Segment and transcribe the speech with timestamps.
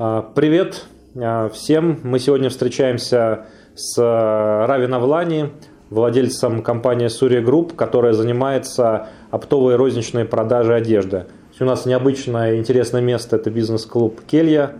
[0.00, 0.84] А, привет
[1.16, 1.98] а, всем.
[2.04, 5.50] Мы сегодня встречаемся с а, Рави Навлани,
[5.90, 11.26] владельцем компании Surya Group, которая занимается оптовой розничной продажей одежды.
[11.58, 14.74] У нас необычное интересное место– это бизнес-клуб «Келья».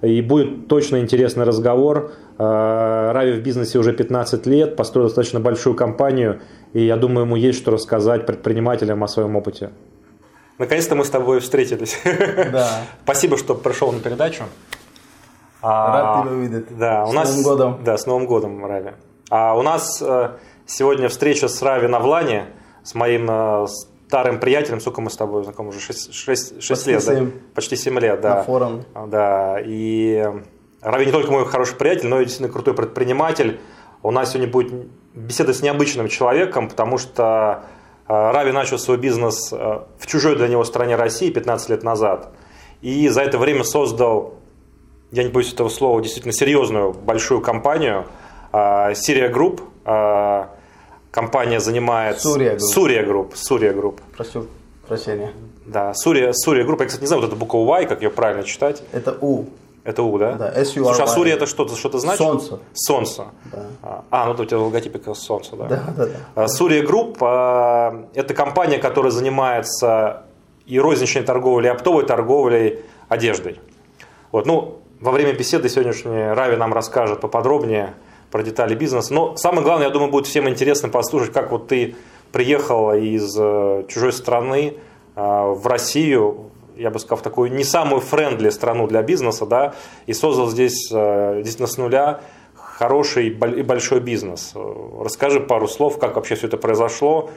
[0.00, 2.12] И будет точно интересный разговор.
[2.38, 6.40] Рави в бизнесе уже 15 лет, построил достаточно большую компанию,
[6.72, 9.70] и я думаю, ему есть что рассказать предпринимателям о своем опыте.
[10.62, 11.98] Наконец-то мы с тобой встретились.
[12.04, 12.84] Да.
[13.02, 14.44] Спасибо, что пришел на передачу.
[15.60, 16.78] Рад тебя видеть.
[16.78, 17.80] Да, у с нас, Новым годом.
[17.82, 18.92] Да, с Новым годом, Рави.
[19.28, 22.46] А у нас э, сегодня встреча с Рави на Влане,
[22.84, 23.66] с моим э,
[24.06, 24.80] старым приятелем.
[24.80, 25.70] Сколько мы с тобой знакомы?
[25.70, 27.24] Уже 6, 6, 6 лет, 7.
[27.24, 27.32] да?
[27.56, 28.36] Почти 7 лет, да.
[28.36, 28.84] На форум.
[29.08, 30.30] Да, и
[30.80, 33.58] Рави не только мой хороший приятель, но и действительно крутой предприниматель.
[34.04, 34.72] У нас сегодня будет
[35.12, 37.64] беседа с необычным человеком, потому что а,
[38.08, 42.30] Рави начал свой бизнес а, в чужой для него стране России 15 лет назад.
[42.80, 44.34] И за это время создал,
[45.10, 48.06] я не боюсь этого слова, действительно серьезную большую компанию
[48.52, 49.60] Syria Group.
[51.12, 52.28] Компания занимается...
[52.28, 52.58] Сурия Group.
[52.60, 53.34] Сурия Group.
[53.34, 53.72] Сурия.
[54.16, 54.46] Прошу
[54.88, 55.32] прощения.
[55.66, 56.80] Да, Сурия, Сурия Group.
[56.80, 58.82] Я, кстати, не знаю, вот эту букву Y, как ее правильно читать.
[58.92, 59.44] Это У.
[59.84, 60.34] Это У, да?
[60.34, 62.18] Да, s u Слушай, а Сурия это что-то что значит?
[62.18, 62.60] Солнце.
[62.72, 63.24] Солнце.
[63.52, 64.04] Да.
[64.10, 65.66] А, ну у тебя в логотипе солнце, да?
[65.66, 66.48] Да, да, да.
[66.48, 70.22] Surya Group– это компания, которая занимается
[70.66, 73.60] и розничной торговлей, и оптовой торговлей одеждой.
[74.30, 77.94] Вот, ну, во время беседы сегодняшней Рави нам расскажет поподробнее
[78.30, 79.12] про детали бизнеса.
[79.12, 81.96] Но самое главное, я думаю, будет всем интересно послушать, как вот ты
[82.30, 84.74] приехал из э, чужой страны
[85.14, 89.74] в Россию, я бы сказал, в такую не самую friendly страну для бизнеса, да,
[90.06, 92.20] и создал здесь э, действительно с нуля
[92.82, 94.54] хороший и большой бизнес.
[94.54, 97.30] Расскажи пару слов, как вообще все это произошло,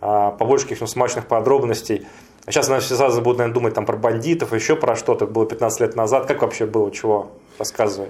[0.00, 2.06] а, побольше каких-то смачных подробностей.
[2.46, 5.26] А сейчас, наверное, все сразу будут наверное, думать там, про бандитов, еще про что-то.
[5.26, 6.26] было 15 лет назад.
[6.26, 7.28] Как вообще было, чего?
[7.58, 8.08] Рассказывай.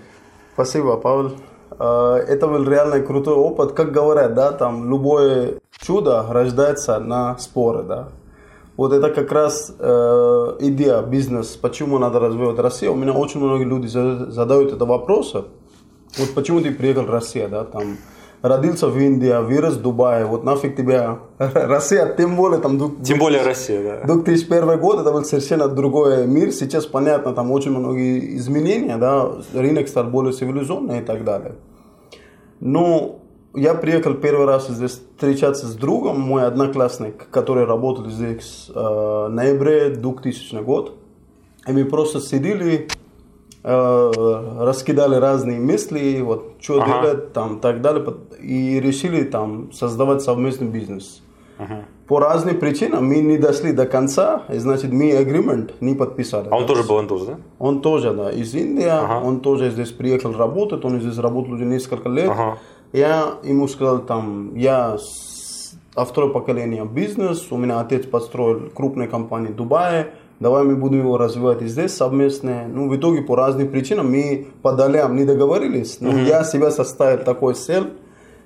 [0.54, 1.36] Спасибо, Павел.
[1.78, 3.72] Э, это был реально крутой опыт.
[3.72, 8.08] Как говорят, да, там любое чудо рождается на споры, да.
[8.76, 12.92] Вот это как раз э, идея бизнес, почему надо развивать Россию.
[12.92, 15.44] У меня очень многие люди задают это вопросы.
[16.18, 17.96] Вот почему ты приехал в Россию, да, там,
[18.42, 23.02] родился в Индии, вырос в Дубае, вот нафиг тебя Россия, тем более там...
[23.02, 24.14] Тем более Россия, да.
[24.14, 29.88] 2001 год, это был совершенно другой мир, сейчас понятно, там очень многие изменения, да, рынок
[29.88, 31.56] стал более цивилизованный и так далее.
[32.60, 33.20] Но
[33.56, 39.90] я приехал первый раз здесь встречаться с другом, мой одноклассник, который работал здесь э, ноябре
[39.90, 40.94] 2000 год.
[41.66, 42.88] И мы просто сидели,
[43.64, 44.12] э,
[44.60, 47.02] раскидали разные мысли, вот, что ага.
[47.02, 48.04] делать, там, так далее,
[48.40, 51.22] и решили там создавать совместный бизнес.
[51.58, 51.86] Ага.
[52.06, 56.48] По разным причинам мы не дошли до конца, и значит мы agreement не подписали.
[56.50, 57.38] А он тоже был индус, да?
[57.58, 59.26] Он тоже, да, из Индии, ага.
[59.26, 62.30] он тоже здесь приехал работать, он здесь работал уже несколько лет.
[62.30, 62.58] Ага.
[62.96, 64.96] Я ему сказал, там, я
[65.94, 71.00] а второе поколение бизнес, у меня отец построил крупную компанию в Дубае, давай мы будем
[71.00, 72.66] его развивать и здесь совместно.
[72.66, 76.26] Ну, в итоге по разным причинам мы по долям не договорились, но mm-hmm.
[76.26, 77.92] я себя составил такой цель,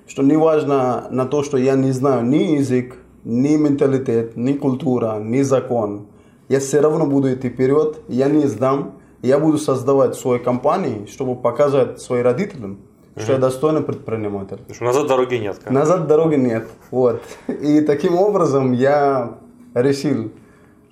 [0.05, 5.43] что неважно на то, что я не знаю ни язык, ни менталитет, ни культура, ни
[5.43, 6.07] закон,
[6.49, 11.37] я все равно буду идти вперед, я не сдам, я буду создавать свои компании, чтобы
[11.37, 12.79] показать своим родителям,
[13.17, 14.59] что я достойный предприниматель.
[14.71, 15.57] Что назад дороги нет.
[15.57, 15.71] Как?
[15.71, 16.67] Назад дороги нет.
[16.91, 17.21] Вот.
[17.47, 19.37] И таким образом я
[19.73, 20.31] решил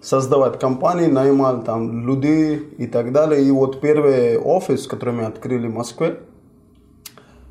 [0.02, 3.44] создавать компании, наймал там людей и так далее.
[3.44, 6.20] И вот первый офис, который мы открыли в Москве,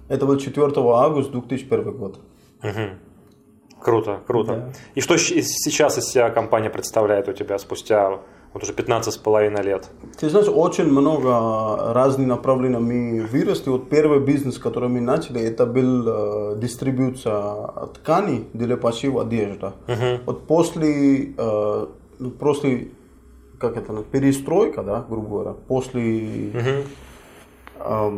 [0.09, 2.21] это был 4 августа 2001 год.
[2.62, 3.81] Угу.
[3.81, 4.53] Круто, круто.
[4.53, 4.73] Да.
[4.95, 8.21] И что сейчас из себя компания представляет у тебя спустя
[8.53, 9.89] вот уже 15 с половиной лет.
[10.19, 13.71] Ты знаешь, очень много разных направлений мы выросли.
[13.71, 19.73] Вот первый бизнес, который мы начали, это был э, дистрибуция тканей для пошива одежды.
[19.87, 20.21] Uh-huh.
[20.25, 21.87] Вот после, э,
[22.19, 22.89] ну, после
[23.59, 26.51] как это, перестройка, да, грубо говоря, после...
[26.51, 26.87] Uh-huh.
[27.81, 28.11] Э,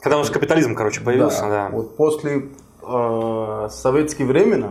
[0.00, 1.48] Когда у нас капитализм, короче, появился, да.
[1.48, 1.68] да.
[1.70, 2.48] Вот после
[2.82, 4.70] э, советских времени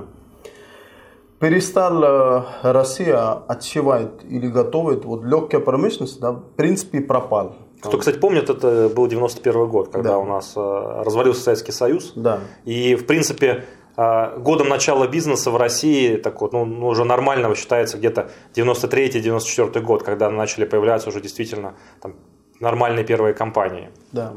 [1.42, 7.56] перестала э, Россия отшивать или готовить, вот легкая промышленность, да, в принципе, пропал.
[7.82, 10.18] Кто, кстати, помнит, это был 91 год, когда да.
[10.20, 10.60] у нас э,
[11.04, 12.14] развалился Советский Союз.
[12.16, 12.42] Да.
[12.64, 13.66] И, в принципе,
[13.98, 19.82] э, годом начала бизнеса в России, так вот, ну, ну уже нормального считается где-то 93-94
[19.82, 22.18] год, когда начали появляться уже действительно там,
[22.60, 23.90] нормальные первые компании.
[24.12, 24.32] Да.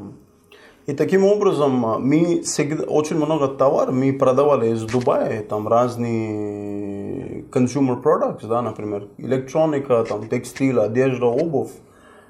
[0.86, 7.44] И таким образом а, мы всегда, очень много товаров мы продавали из Дубая, там разные
[7.50, 11.70] consumer products, да, например, электроника, там, текстиль, одежда, обувь.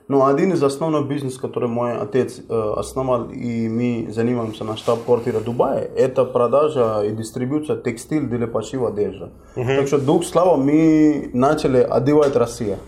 [0.06, 5.40] Но один из основных бизнесов, который мой отец э, основал, и мы занимаемся на штаб-квартире
[5.40, 9.30] Дубая, это продажа и дистрибуция текстиль для пошива одежды.
[9.56, 9.66] Угу.
[9.66, 12.78] Так что, двух слова, мы начали одевать Россия.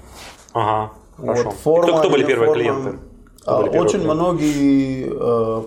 [0.52, 1.44] Ага, хорошо.
[1.44, 2.98] Вот, форма, кто, кто были первые форма, клиенты?
[3.46, 5.62] Были очень многие э,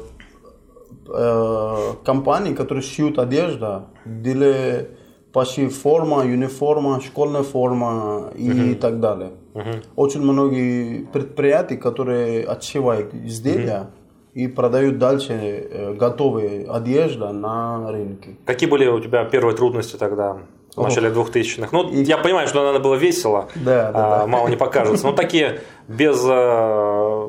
[1.07, 4.85] э, компании, которые шьют одежду, для
[5.31, 8.75] почти форма, униформа, школьная форма и uh-huh.
[8.75, 9.31] так далее.
[9.53, 9.83] Uh-huh.
[9.95, 13.89] Очень многие предприятия, которые отшивают изделия
[14.33, 14.41] uh-huh.
[14.41, 18.37] и продают дальше э, готовые одежды на рынке.
[18.45, 20.39] Какие были у тебя первые трудности тогда?
[20.75, 21.69] в начале 2000-х.
[21.71, 22.03] Ну, и...
[22.03, 25.07] я понимаю, что надо было весело, да, да, а, мало не покажется.
[25.07, 26.23] Но такие без,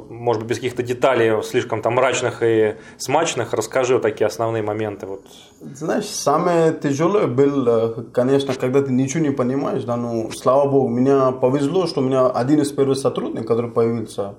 [0.08, 5.06] может быть, без каких-то деталей слишком там мрачных и смачных, расскажи вот такие основные моменты.
[5.06, 5.22] Вот.
[5.60, 11.32] Знаешь, самое тяжелое было, конечно, когда ты ничего не понимаешь, да, ну, слава богу, меня
[11.32, 14.34] повезло, что у меня один из первых сотрудников, который появился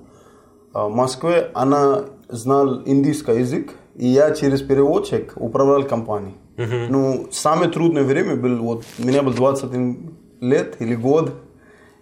[0.73, 6.35] в Москве, она знал индийский язык, и я через переводчик управлял компанией.
[6.57, 6.87] Uh-huh.
[6.89, 11.33] Ну, самое трудное время было, вот, меня был 21 лет или год,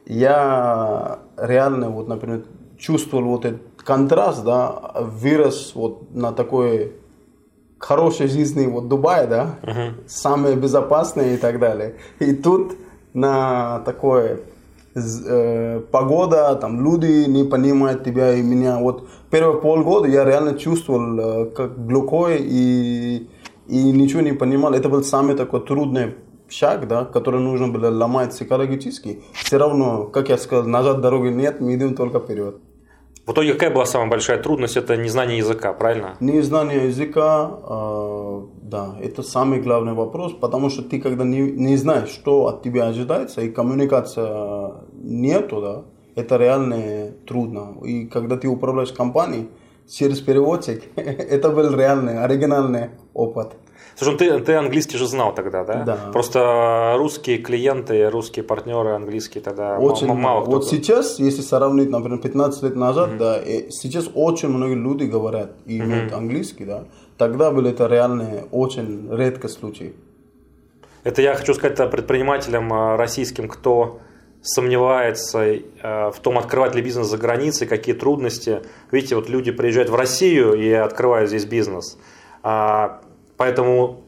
[0.05, 2.44] я реально, вот, например,
[2.79, 6.93] чувствовал вот этот контраст, да, вырос вот на такой
[7.77, 9.93] хорошей жизни вот Дубай, да, uh-huh.
[10.07, 11.95] самое безопасное и так далее.
[12.19, 12.77] И тут
[13.13, 14.39] на такое
[14.95, 18.79] э, погода, там люди не понимают тебя и меня.
[18.79, 23.29] Вот первые полгода я реально чувствовал э, как глухой и,
[23.67, 24.73] и ничего не понимал.
[24.73, 26.15] Это был самый такой трудный
[26.49, 29.21] шаг, да, который нужно было ломать психологически.
[29.33, 32.57] Все равно, как я сказал, назад дороги нет, мы идем только вперед.
[33.29, 34.75] В итоге какая была самая большая трудность?
[34.75, 36.15] Это незнание языка, правильно?
[36.19, 42.09] Незнание языка, э, да, это самый главный вопрос, потому что ты когда не, не знаешь,
[42.09, 45.83] что от тебя ожидается, и коммуникация нету, да,
[46.15, 47.75] это реально трудно.
[47.85, 49.47] И когда ты управляешь компанией
[49.87, 53.49] через переводчик, это был реальный, оригинальный опыт.
[53.95, 55.83] Слушай, ты, ты английский же знал тогда, да?
[55.83, 55.95] Да.
[56.13, 60.51] Просто русские клиенты, русские партнеры английские тогда очень мало кто.
[60.51, 63.17] Вот сейчас, если сравнить, например, 15 лет назад, mm-hmm.
[63.17, 66.17] да, сейчас очень многие люди говорят и имеют mm-hmm.
[66.17, 66.85] английский, да.
[67.17, 69.93] Тогда был это реально очень редкий случай.
[71.03, 73.99] Это я хочу сказать предпринимателям а, российским, кто
[74.41, 75.61] сомневается э,
[76.11, 78.61] в том, открывать ли бизнес за границей, какие трудности.
[78.91, 81.97] Видите, вот люди приезжают в Россию и открывают здесь бизнес.
[82.41, 83.01] А,
[83.39, 84.03] поэтому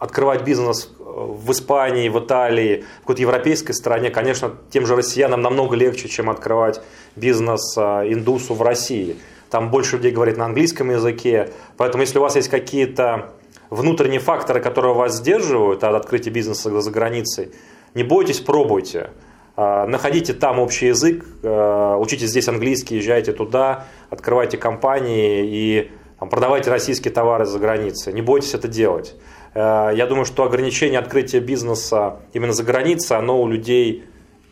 [0.00, 5.76] открывать бизнес в Испании, в Италии, в какой-то европейской стране, конечно, тем же россиянам намного
[5.76, 6.80] легче, чем открывать
[7.14, 9.16] бизнес а, индусу в России.
[9.50, 11.50] Там больше людей говорит на английском языке.
[11.76, 13.30] Поэтому если у вас есть какие-то
[13.70, 17.52] внутренние факторы, которые вас сдерживают от открытия бизнеса за границей,
[17.94, 19.10] не бойтесь, пробуйте.
[19.54, 26.70] А, находите там общий язык, учите здесь английский, езжайте туда, открывайте компании и там, продавайте
[26.70, 28.12] российские товары за границей.
[28.12, 29.16] Не бойтесь это делать.
[29.56, 34.04] А, я думаю, что ограничение открытия бизнеса именно за границей, оно у людей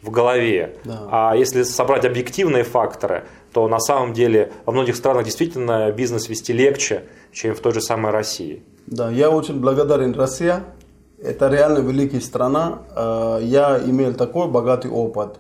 [0.02, 0.75] в голове.
[0.82, 1.06] Да.
[1.12, 3.22] А если собрать объективные факторы,
[3.52, 7.81] то на самом деле во многих странах действительно бизнес вести легче, чем в той же
[7.81, 8.64] самой России.
[8.88, 10.55] Да, я очень благодарен России
[11.22, 12.81] это реально великая страна.
[12.96, 15.38] Э, я имел такой богатый опыт.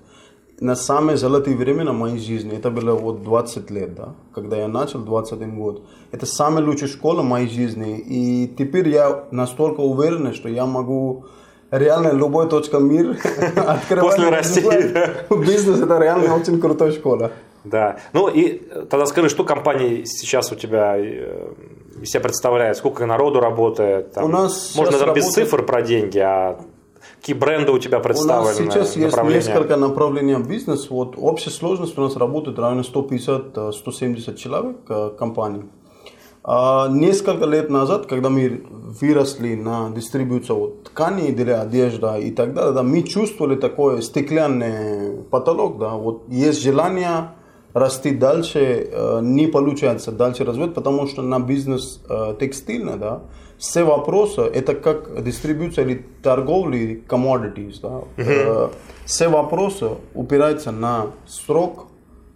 [0.60, 5.00] На самые золотые времена моей жизни, это было вот 20 лет, да, когда я начал,
[5.00, 5.82] 21 год.
[6.12, 7.98] Это самая лучшая школа моей жизни.
[7.98, 11.24] И теперь я настолько уверен, что я могу
[11.70, 13.16] реально любой точка мира
[13.56, 14.16] открывать.
[14.16, 15.44] После России.
[15.46, 17.32] Бизнес это реально очень крутая школа.
[17.64, 17.96] Да.
[18.12, 18.58] Ну и
[18.90, 21.52] тогда скажи, что компании сейчас у тебя э,
[22.00, 24.12] из себя представляет, сколько народу работает.
[24.12, 25.26] Там, у нас можно даже работает...
[25.26, 26.58] без цифр про деньги, а
[27.20, 28.62] какие бренды у тебя представлены?
[28.62, 30.88] У нас сейчас есть несколько направлений бизнеса.
[30.90, 35.64] Вот общая сложность у нас работает равно 150-170 человек э, компаний.
[36.42, 42.54] А несколько лет назад, когда мы выросли на дистрибуцию вот, тканей для одежды и так
[42.54, 47.32] далее, да, мы чувствовали такой стеклянный потолок, да, вот есть желание
[47.74, 53.20] расти дальше э, не получается дальше развивать, потому что на бизнес э, текстильный, да,
[53.60, 58.72] все вопросы, это как дистрибуция или торговля commodities, да, uh-huh.
[59.04, 61.86] все вопросы упираются на срок,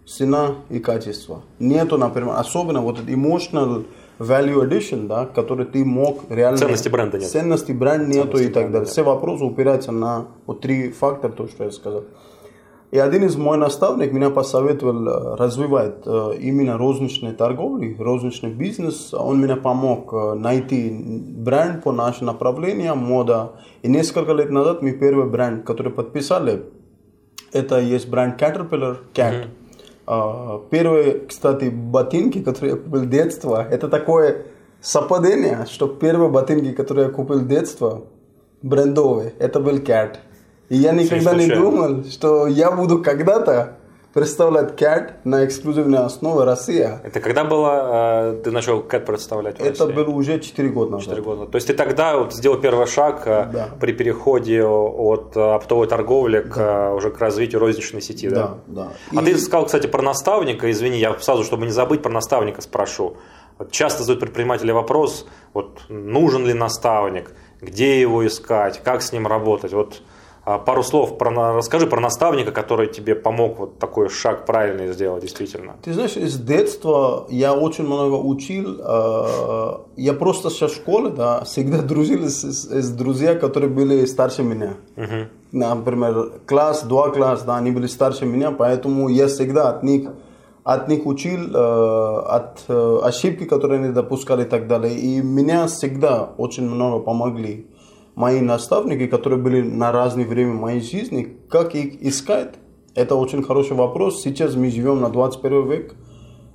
[0.05, 1.41] цена и качество.
[1.57, 3.85] Нету, например, особенно вот этот emotional
[4.19, 6.59] value addition, да, который ты мог реально...
[6.59, 7.29] Ценности бренда нет.
[7.29, 8.79] Ценности бренда нету Ценности и так далее.
[8.81, 8.89] Нет.
[8.89, 12.03] Все вопросы упираются на вот три фактора, то, что я сказал.
[12.91, 19.13] И один из моих наставников меня посоветовал развивать именно розничной торговлю, розничный бизнес.
[19.13, 23.53] Он мне помог найти бренд по нашему направлению, мода.
[23.81, 26.63] И несколько лет назад мы первый бренд, который подписали,
[27.51, 29.33] это есть бренд Caterpillar Cat.
[29.33, 29.49] Mm-hmm.
[30.07, 34.45] А, первые, кстати, ботинки, которые я купил в детстве, это такое
[34.79, 38.01] совпадение, что первые ботинки, которые я купил в детстве,
[38.61, 40.17] брендовые, это был Cat.
[40.69, 43.77] И я никогда не думал, что я буду когда-то
[44.15, 47.01] представлять CAT на эксклюзивной основе Россия.
[47.03, 51.09] Это когда было, э, ты начал CAT представлять в Это было уже 4 года назад.
[51.09, 51.45] 4 года.
[51.47, 53.69] То есть ты тогда вот сделал первый шаг э, да.
[53.77, 56.93] при переходе от оптовой торговли к да.
[56.93, 58.59] уже к развитию розничной сети, да?
[58.67, 59.19] Да, да.
[59.19, 59.25] А И...
[59.25, 63.17] ты сказал, кстати, про наставника, извини, я сразу, чтобы не забыть, про наставника спрошу.
[63.69, 69.73] Часто задают предприниматели вопрос, вот нужен ли наставник, где его искать, как с ним работать.
[69.73, 70.01] Вот
[70.45, 75.73] пару слов про, расскажи про наставника, который тебе помог вот такой шаг правильный сделать, действительно.
[75.81, 78.79] Ты знаешь, из детства я очень много учил.
[78.83, 84.05] А, я просто сейчас в школе, да, всегда дружил с, с, с друзьями, которые были
[84.05, 84.75] старше меня.
[84.95, 85.27] Uh-huh.
[85.51, 90.09] Например, класс, два класс, да, они были старше меня, поэтому я всегда от них
[90.63, 94.95] от них учил, э, от э, ошибки, которые они допускали и так далее.
[94.95, 97.67] И меня всегда очень много помогли
[98.15, 102.55] мои наставники, которые были на разные время моей жизни, как их искать?
[102.95, 104.21] Это очень хороший вопрос.
[104.21, 105.95] Сейчас мы живем на 21 век,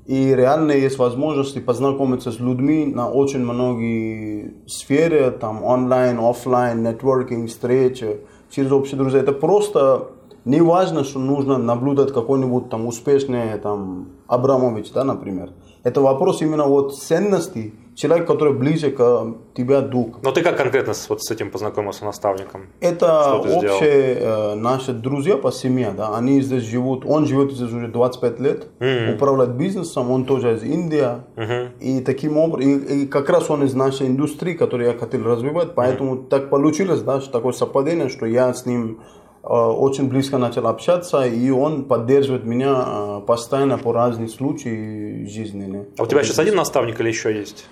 [0.06, 7.48] и реально есть возможности познакомиться с людьми на очень многие сферы, там онлайн, офлайн, нетворкинг,
[7.48, 9.20] встречи, через общие друзья.
[9.20, 10.08] Это просто
[10.44, 15.50] не важно, что нужно наблюдать какой-нибудь там успешный там Абрамович, да, например.
[15.82, 20.20] Это вопрос именно вот ценностей, человек, который ближе к тебе дух.
[20.22, 22.68] Но ты как конкретно с, вот с этим познакомился наставником?
[22.80, 27.88] Это общие э, наши друзья по семье, да, они здесь живут, он живет здесь уже
[27.88, 29.14] 25 лет, mm-hmm.
[29.16, 31.04] управляет бизнесом, он тоже из Индии,
[31.36, 31.78] mm-hmm.
[31.80, 35.74] и таким образом, и, и как раз он из нашей индустрии, которую я хотел развивать,
[35.74, 36.28] поэтому mm-hmm.
[36.28, 39.00] так получилось, да, что такое совпадение, что я с ним
[39.42, 45.88] э, очень близко начал общаться, и он поддерживает меня э, постоянно по разным случаям жизненные.
[45.98, 47.66] А у тебя сейчас один наставник или еще есть?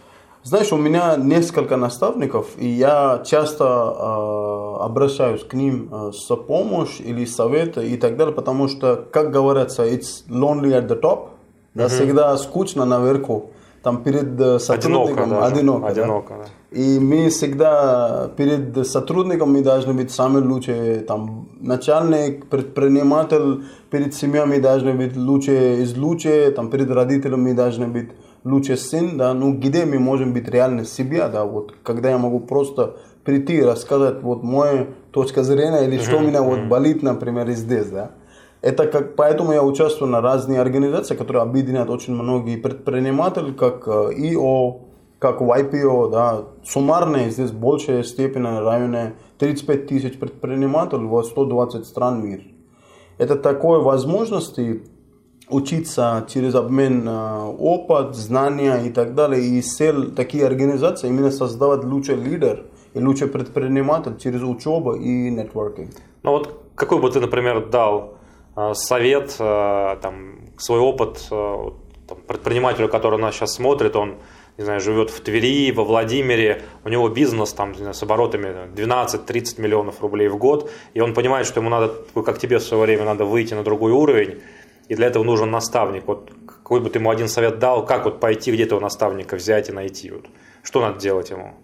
[0.44, 7.06] Знаешь, у меня несколько наставников, и я часто э, обращаюсь к ним э, с помощью
[7.06, 11.30] или советом и так далее, потому что, как говорится, it's lonely at the top,
[11.74, 11.88] да, mm-hmm.
[11.88, 13.50] всегда скучно наверху,
[13.82, 16.44] там перед э, сотрудником одиноко, одиноко, одиноко да?
[16.44, 16.78] да.
[16.78, 24.44] И мы всегда перед сотрудником мы должны быть самые лучшие, там начальник, предприниматель, перед семьей
[24.46, 28.10] мы должны быть лучшие из лучших, там перед родителями мы должны быть
[28.44, 32.40] лучше сын, да, ну где мы можем быть реально себя, да, вот когда я могу
[32.40, 37.88] просто прийти и рассказать вот моя точка зрения или что меня вот болит, например, здесь,
[37.88, 38.12] да.
[38.60, 44.80] Это как, поэтому я участвую на разные организации, которые объединяют очень многие предприниматели, как ИО,
[45.18, 52.42] как YPO, да, суммарно здесь большая степень, районе 35 тысяч предпринимателей в 120 стран мира.
[53.18, 54.82] Это такой возможности
[55.50, 59.42] учиться через обмен э, опыт, знания и так далее.
[59.42, 62.64] И цель такие организации именно создавать лучший лидер
[62.94, 65.90] и лучший предприниматель через учебу и нетворкинг.
[66.22, 68.14] Ну вот какой бы ты, например, дал
[68.56, 74.16] э, совет, э, там, свой опыт там, предпринимателю, который нас сейчас смотрит, он
[74.58, 79.60] не знаю, живет в Твери, во Владимире, у него бизнес там знаю, с оборотами 12-30
[79.60, 81.94] миллионов рублей в год, и он понимает, что ему надо,
[82.26, 84.40] как тебе в свое время, надо выйти на другой уровень,
[84.88, 86.04] и для этого нужен наставник.
[86.06, 89.68] Вот какой бы ты ему один совет дал, как вот пойти где-то у наставника взять
[89.68, 90.10] и найти?
[90.10, 90.26] Вот,
[90.62, 91.54] что надо делать ему?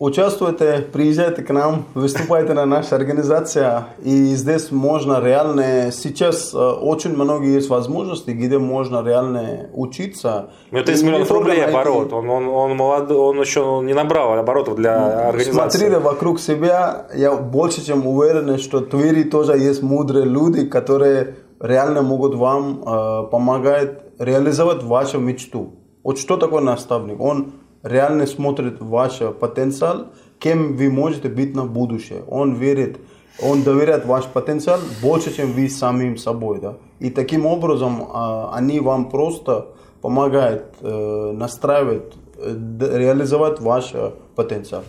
[0.00, 7.14] Участвуйте, приезжайте к нам, выступайте на нашу организацию, и здесь можно реально, сейчас э, очень
[7.16, 10.50] много есть возможностей, где можно реально учиться.
[10.70, 14.76] Ну, это 30 миллионов рублей оборот, он, он, он, молод, он еще не набрал оборотов
[14.76, 15.78] для ну, организации.
[15.78, 21.34] Смотри вокруг себя, я больше чем уверен, что в Твери тоже есть мудрые люди, которые
[21.60, 25.74] реально могут вам э, помогать реализовать вашу мечту.
[26.02, 27.20] Вот что такое наставник?
[27.20, 30.06] Он реально смотрит ваш потенциал,
[30.38, 32.22] кем вы можете быть на будущее.
[32.28, 32.98] Он верит,
[33.42, 36.60] он доверяет ваш потенциал больше, чем вы самим собой.
[36.60, 36.76] Да?
[36.98, 39.68] И таким образом э, они вам просто
[40.00, 43.92] помогают э, настраивать, э, реализовать ваш
[44.34, 44.84] потенциал.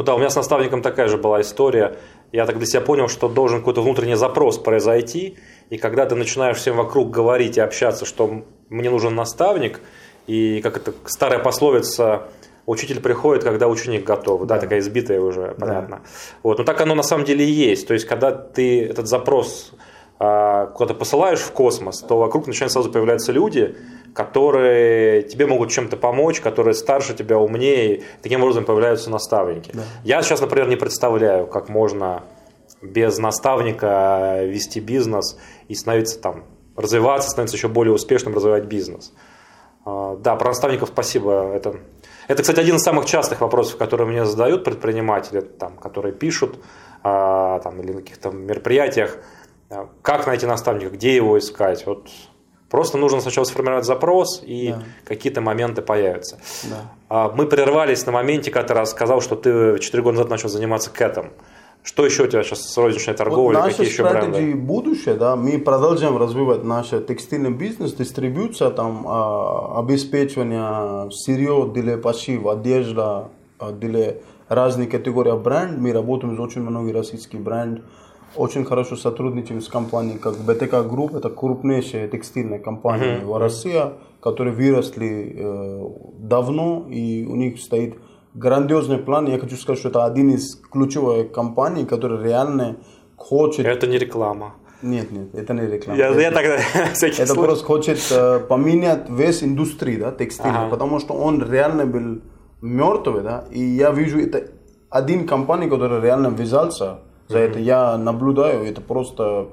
[0.00, 1.98] Ну да, у меня с наставником такая же была история.
[2.32, 5.36] Я так для себя понял, что должен какой-то внутренний запрос произойти,
[5.68, 9.82] и когда ты начинаешь всем вокруг говорить и общаться, что мне нужен наставник,
[10.26, 12.22] и как это старая пословица,
[12.64, 14.46] учитель приходит, когда ученик готов.
[14.46, 15.96] Да, да такая избитая уже, понятно.
[15.96, 16.10] Да.
[16.44, 16.56] Вот.
[16.56, 17.86] Но так оно на самом деле и есть.
[17.86, 19.74] То есть, когда ты этот запрос
[20.20, 23.74] куда-то посылаешь в космос, то вокруг начинают сразу появляться люди,
[24.12, 28.02] которые тебе могут чем-то помочь, которые старше тебя, умнее.
[28.20, 29.70] Таким образом появляются наставники.
[29.72, 29.82] Да.
[30.04, 32.24] Я сейчас, например, не представляю, как можно
[32.82, 36.44] без наставника вести бизнес и становиться там
[36.76, 39.12] развиваться, становиться еще более успешным, развивать бизнес.
[39.84, 41.52] А, да, про наставников спасибо.
[41.54, 41.76] Это,
[42.28, 46.58] это, кстати, один из самых частых вопросов, которые мне задают предприниматели, там, которые пишут
[47.02, 49.18] а, там, или на каких-то мероприятиях.
[50.02, 51.86] Как найти наставника, где его искать?
[51.86, 52.08] Вот
[52.70, 54.82] Просто нужно сначала сформировать запрос, и да.
[55.04, 56.38] какие-то моменты появятся.
[57.08, 57.32] Да.
[57.34, 61.30] Мы прервались на моменте, когда ты рассказал, что ты 4 года назад начал заниматься кэтом.
[61.82, 63.58] Что еще у тебя сейчас с розничной торговлей?
[63.58, 64.54] Вот какие еще бренды?
[64.54, 69.04] будущее, да, мы продолжаем развивать наш текстильный бизнес, дистрибуция, там,
[69.76, 74.14] обеспечивание сырье для пошив, одежда для
[74.48, 75.78] разных категорий бренд.
[75.78, 77.82] Мы работаем с очень многими российскими брендами
[78.36, 83.26] очень хорошо сотрудничаем с компанией, как БТК Group, это крупнейшая текстильная компания uh-huh.
[83.26, 83.80] в России,
[84.20, 87.96] которые выросли э, давно, и у них стоит
[88.34, 89.26] грандиозный план.
[89.26, 92.76] Я хочу сказать, что это один из ключевых компаний, который реально
[93.16, 93.66] хочет...
[93.66, 94.54] Это не реклама.
[94.82, 95.98] Нет, нет, это не реклама.
[95.98, 97.34] Я, это, я тогда Это случай.
[97.34, 100.70] просто хочет э, поменять весь индустрию, да, текстильную, ага.
[100.70, 102.22] потому что он реально был
[102.62, 104.50] мертвый, да, и я вижу, это
[104.88, 109.48] один компания, который реально ввязался за это я наблюдаю, это просто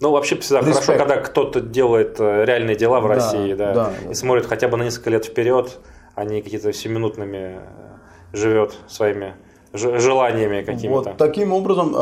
[0.00, 0.84] ну, вообще всегда Респект.
[0.84, 4.68] хорошо, когда кто-то делает э, реальные дела в да, России, да, да, и смотрит хотя
[4.68, 5.78] бы на несколько лет вперед,
[6.14, 7.60] а не какие-то семиминутными э,
[8.32, 9.34] живет своими
[9.72, 11.10] желаниями какими-то.
[11.10, 11.98] Вот таким образом, э,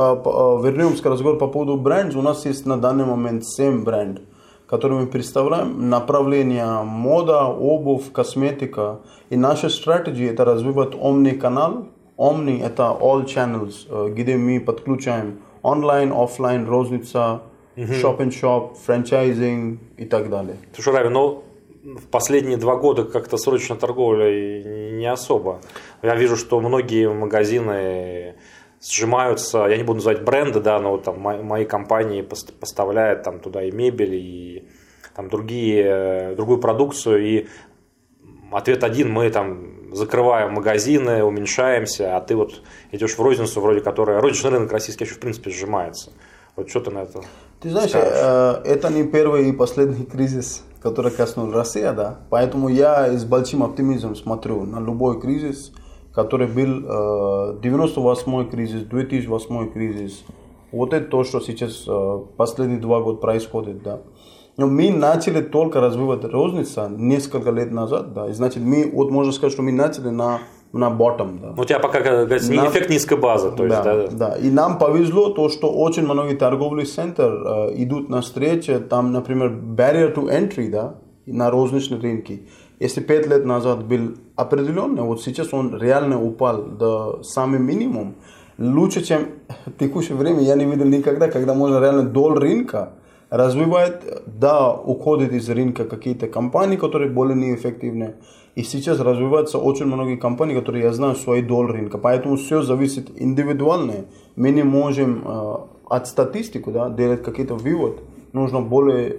[0.64, 2.18] вернемся к разговору по поводу бренда.
[2.18, 4.24] У нас есть на данный момент 7 брендов,
[4.66, 5.88] которые мы представляем.
[5.88, 9.00] Направление мода, обувь, косметика.
[9.30, 11.88] И наша стратегия это развивать омни канал,
[12.22, 17.42] Omni– это all channels, где мы подключаем онлайн, офлайн, розница,
[18.00, 20.56] шоп and шоп, франчайзинг и так далее.
[20.72, 21.42] Слушай, Рави, ну
[21.82, 24.30] в последние два года как-то срочно торговля
[24.92, 25.60] не особо.
[26.02, 28.36] Я вижу, что многие магазины
[28.80, 32.22] сжимаются, я не буду называть бренды, да, но там мои компании
[32.60, 34.68] поставляют там туда и мебель, и
[35.16, 37.46] там другие, другую продукцию, и
[38.56, 44.20] ответ один, мы там закрываем магазины, уменьшаемся, а ты вот идешь в розницу, вроде которая...
[44.20, 46.12] Розничный рынок российский еще в принципе сжимается.
[46.56, 47.20] Вот что ты на это
[47.60, 48.12] Ты знаешь, скажешь?
[48.12, 52.20] Э, это не первый и последний кризис, который коснулся России, да.
[52.30, 55.72] Поэтому я с большим оптимизмом смотрю на любой кризис,
[56.12, 60.24] который был 98 э, кризис, 2008 кризис.
[60.72, 64.00] Вот это то, что сейчас э, последние два года происходит, да.
[64.56, 69.32] Но мы начали только развивать розница несколько лет назад, да, и значит мы, вот можно
[69.32, 70.40] сказать, что мы начали на
[70.72, 71.38] на bottom.
[71.38, 71.60] Да.
[71.60, 73.50] У тебя пока, как говорится, не эффект низкой базы.
[73.52, 74.36] То есть, да, да, да.
[74.36, 79.50] И нам повезло то, что очень многие торговые центры э, идут на встречи, там, например,
[79.50, 80.94] barrier to entry, да,
[81.26, 82.48] на розничные рынки.
[82.80, 88.14] Если пять лет назад был определенный, вот сейчас он реально упал до самый минимум.
[88.58, 89.26] Лучше, чем
[89.66, 92.94] в текущее время я не видел никогда, когда можно реально дол рынка
[93.32, 98.16] развивает, да, уходит из рынка какие-то компании, которые более неэффективны.
[98.54, 101.96] И сейчас развиваются очень многие компании, которые, я знаю, свои доль рынка.
[101.96, 104.04] Поэтому все зависит индивидуально.
[104.36, 105.56] Мы не можем э,
[105.88, 108.00] от статистики да, делать какие-то вывод.
[108.34, 109.16] Нужно более э,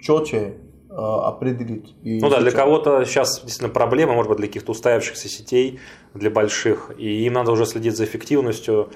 [0.00, 0.54] четче
[0.88, 1.94] э, определить.
[2.02, 5.78] И ну да, для кого-то сейчас действительно проблема, может быть, для каких-то устоявшихся сетей,
[6.14, 8.88] для больших, и им надо уже следить за эффективностью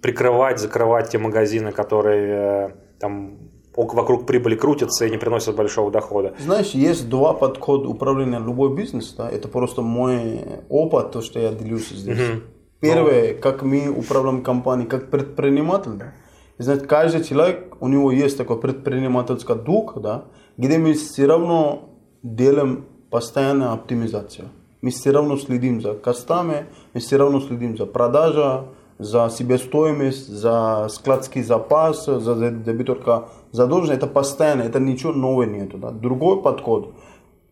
[0.00, 3.38] прикрывать, закрывать те магазины, которые э, там
[3.74, 6.34] вокруг прибыли крутятся и не приносят большого дохода.
[6.38, 11.52] Знаешь, есть два подхода управления любой бизнес, да, это просто мой опыт, то, что я
[11.52, 12.18] делюсь здесь.
[12.18, 12.40] Угу.
[12.80, 13.40] Первое, ну.
[13.40, 16.12] как мы управляем компанией, как предприниматель, да.
[16.58, 20.24] Значит, каждый человек, у него есть такой предпринимательский дух, да,
[20.56, 21.90] где мы все равно
[22.22, 24.48] делаем постоянную оптимизацию.
[24.80, 28.62] Мы все равно следим за костами, мы все равно следим за продажей,
[28.98, 35.78] за себестоимость, за складский запас, за дебиторка задолженность, это постоянно, это ничего нового нету.
[35.78, 35.90] Да?
[35.90, 36.94] Другой подход,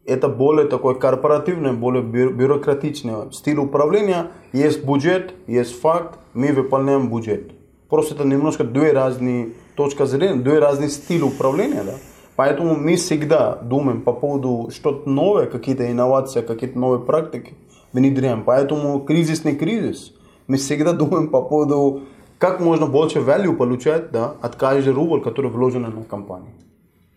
[0.04, 4.28] это более такой корпоративный, более бюрократичный стиль управления.
[4.52, 7.52] Есть бюджет, есть факт, мы выполняем бюджет.
[7.88, 11.82] Просто это немножко две разные точки зрения, две разные стили управления.
[11.85, 11.94] Да?
[12.35, 17.54] Поэтому мы всегда думаем по поводу что-то новое, какие-то инновации, какие-то новые практики
[17.92, 18.42] внедряем.
[18.44, 20.12] Поэтому кризис не кризис–
[20.46, 22.02] мы всегда думаем по поводу,
[22.38, 26.52] как можно больше value получать да, от каждого рубля, который вложен на компанию.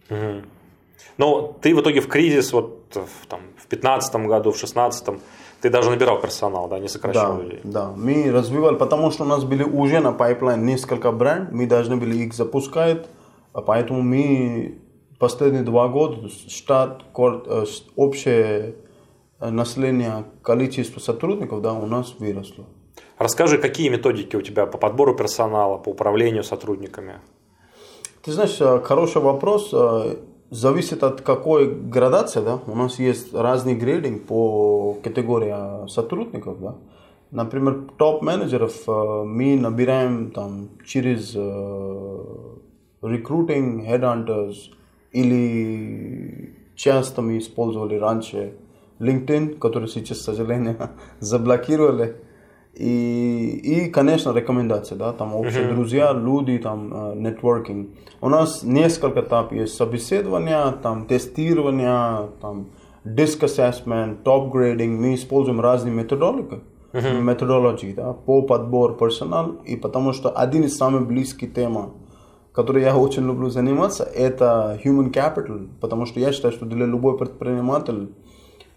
[0.09, 0.45] Угу.
[1.17, 5.09] Но ты в итоге в кризис, вот в, там, в 15 году, в 16
[5.61, 7.59] ты даже набирал персонал, да, не сокращал да, людей.
[7.63, 11.97] Да, мы развивали, потому что у нас были уже на pipeline несколько брендов, мы должны
[11.97, 13.05] были их запускать,
[13.51, 14.79] а поэтому мы
[15.17, 17.65] последние два года штат, э,
[17.97, 18.75] общее
[19.39, 22.65] э, население, количество сотрудников да, у нас выросло.
[23.19, 27.15] Расскажи, какие методики у тебя по подбору персонала, по управлению сотрудниками?
[28.23, 29.71] Ты знаешь, э, хороший вопрос.
[29.73, 30.15] Э,
[30.51, 32.61] зависит от какой градации, да.
[32.65, 36.75] У нас есть разный грейдинг по категории сотрудников, да.
[37.31, 41.35] Например, топ-менеджеров мы набираем там через
[43.01, 44.55] recruiting, headhunters
[45.11, 48.53] или часто мы использовали раньше
[48.99, 52.15] LinkedIn, который сейчас, к сожалению, заблокировали.
[52.79, 55.73] И, и, конечно, рекомендации, да, там общие uh-huh.
[55.73, 57.89] друзья, люди, там, нетворкинг.
[58.21, 62.67] У нас несколько этапов есть собеседования, там, тестирование, там,
[63.03, 64.97] диск assessment, топ грейдинг.
[64.97, 66.61] Мы используем разные методологии,
[66.93, 67.19] uh-huh.
[67.19, 69.57] методологии, да, по подбору персонала.
[69.65, 71.95] И потому что один из самых близких тем,
[72.53, 77.17] который я очень люблю заниматься, это human capital, потому что я считаю, что для любой
[77.17, 78.07] предпринимателя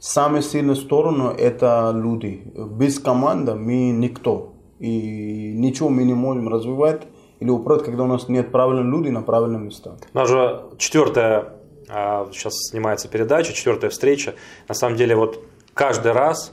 [0.03, 2.43] Самая сильная сторона– это люди.
[2.57, 4.53] Без команды мы никто.
[4.81, 7.03] И ничего мы не можем развивать
[7.38, 9.95] или управлять, когда у нас нет правильных людей на правильных местах.
[10.12, 11.53] У нас же четвертая,
[11.87, 14.35] сейчас снимается передача, четвертая встреча.
[14.67, 15.41] На самом деле вот
[15.73, 16.53] каждый раз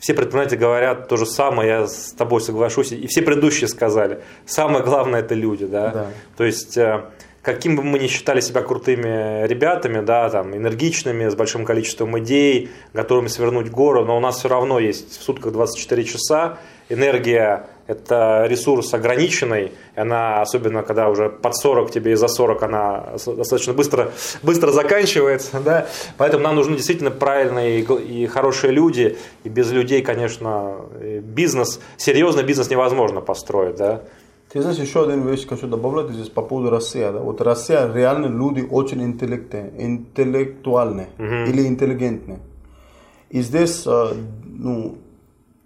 [0.00, 4.20] все предприниматели говорят то же самое, я с тобой соглашусь, и все предыдущие сказали.
[4.46, 5.90] Самое главное– это люди, да?
[5.90, 6.06] да.
[6.36, 7.04] То есть э,
[7.44, 12.70] каким бы мы ни считали себя крутыми ребятами, да, там, энергичными, с большим количеством идей,
[12.94, 18.46] готовыми свернуть гору, но у нас все равно есть в сутках 24 часа, энергия– это
[18.48, 24.10] ресурс ограниченный, она, особенно когда уже под 40 тебе и за 40, она достаточно быстро,
[24.42, 30.76] быстро заканчивается, да, поэтому нам нужны действительно правильные и хорошие люди, и без людей, конечно,
[31.20, 34.00] бизнес, серьезный бизнес невозможно построить, да,
[34.54, 37.00] ты знаешь, еще один вещь хочу добавить здесь по поводу России.
[37.00, 37.18] Да?
[37.18, 41.48] Вот Россия реально люди очень интеллектуальные, интеллектуальные uh-huh.
[41.48, 42.38] или интеллигентные.
[43.30, 44.94] И здесь ну,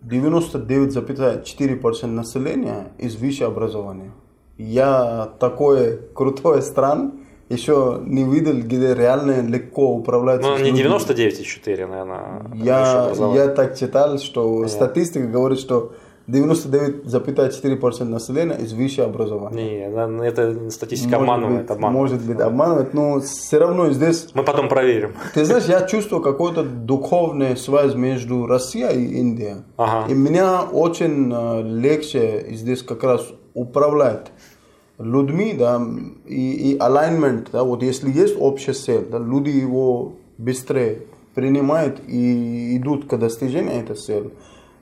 [0.02, 4.12] 99,4% населения из высшего образования.
[4.56, 7.12] Я такой крутой стран
[7.50, 10.48] еще не видел, где реально легко управляется.
[10.48, 12.42] Ну, не 99,4, наверное.
[12.54, 14.68] Я, я так читал, что Понятно.
[14.68, 15.92] статистика говорит, что
[16.28, 19.88] 99,4% населения из высшего образования.
[19.88, 21.62] Не, это статистика может обманывает.
[21.62, 22.10] Быть, обманывает.
[22.10, 24.28] Может быть, обманывает, но все равно здесь...
[24.34, 25.14] Мы потом проверим.
[25.34, 29.56] Ты знаешь, я чувствую какую-то духовную связь между Россией и Индией.
[29.78, 30.12] Ага.
[30.12, 34.26] И меня очень э, легче здесь как раз управлять
[34.98, 35.80] людьми, да,
[36.26, 41.02] и, и alignment, да, вот если есть общая цель, да, люди его быстрее
[41.34, 44.30] принимают и идут к достижению этой цели.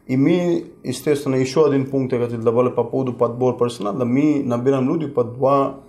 [0.06, 4.88] И мы, естественно, еще один пункт, я хотел добавить по поводу подбора персонала, мы набираем
[4.88, 5.80] людей по два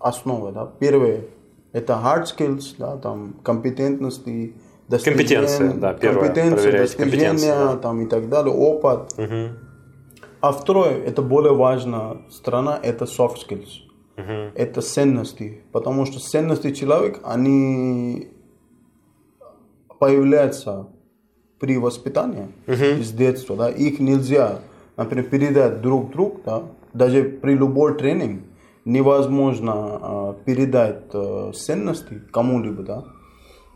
[0.00, 0.50] основы.
[0.52, 0.66] Да.
[0.78, 1.22] Первое–
[1.72, 4.54] это hard skills, да, там, компетентности,
[4.88, 7.76] компетенция, да, первое, компетенция, достижения да.
[7.76, 9.12] там, и так далее, опыт.
[9.16, 9.56] Угу.
[10.40, 13.68] А второе, это более важная сторона, это soft skills.
[14.16, 14.52] Угу.
[14.54, 15.62] Это ценности.
[15.70, 18.32] Потому что ценности человека, они
[20.00, 20.88] появляются
[21.60, 23.02] при воспитании uh-huh.
[23.02, 24.60] с детства, да, их нельзя,
[24.96, 28.42] например, передать друг другу, да, даже при любой тренинг
[28.84, 33.04] невозможно э, передать э, ценности кому-либо, да.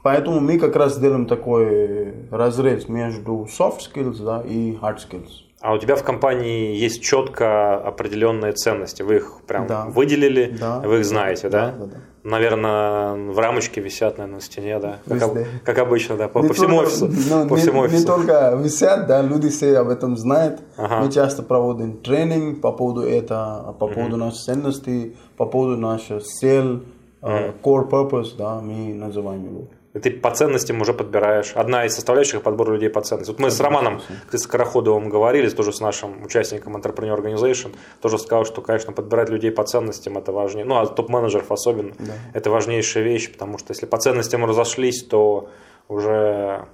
[0.03, 5.31] Поэтому мы как раз делаем такой разрез между soft skills да, и hard skills.
[5.61, 9.03] А у тебя в компании есть четко определенные ценности.
[9.03, 9.87] Вы их прям да.
[9.87, 10.81] выделили, да.
[10.81, 11.71] вы их знаете, да?
[11.71, 11.97] Да, да, да.
[12.25, 14.99] Наверное, в рамочке висят, наверное, на стене, да?
[15.07, 15.31] Как,
[15.63, 17.07] как обычно, да, по, по всему офису.
[17.07, 18.01] Ну, по не, всему офису.
[18.01, 20.61] Не только висят, да, люди все об этом знают.
[20.79, 21.01] Ага.
[21.01, 24.25] Мы часто проводим тренинг по поводу этого, по поводу угу.
[24.25, 26.83] наших ценностей, по поводу нашей цель,
[27.21, 27.31] угу.
[27.63, 31.53] core purpose, да, мы называем его и ты по ценностям уже подбираешь.
[31.55, 33.37] Одна из составляющих подбора людей по ценностям.
[33.37, 38.45] Вот мы с Романом с Скороходовым говорили, тоже с нашим участником Entrepreneur Organization, тоже сказал,
[38.45, 40.65] что, конечно, подбирать людей по ценностям это важнее.
[40.65, 41.95] Ну, а топ-менеджеров особенно.
[41.99, 42.13] Да.
[42.33, 45.49] Это важнейшая вещь, потому что если по ценностям разошлись, то
[45.89, 46.67] уже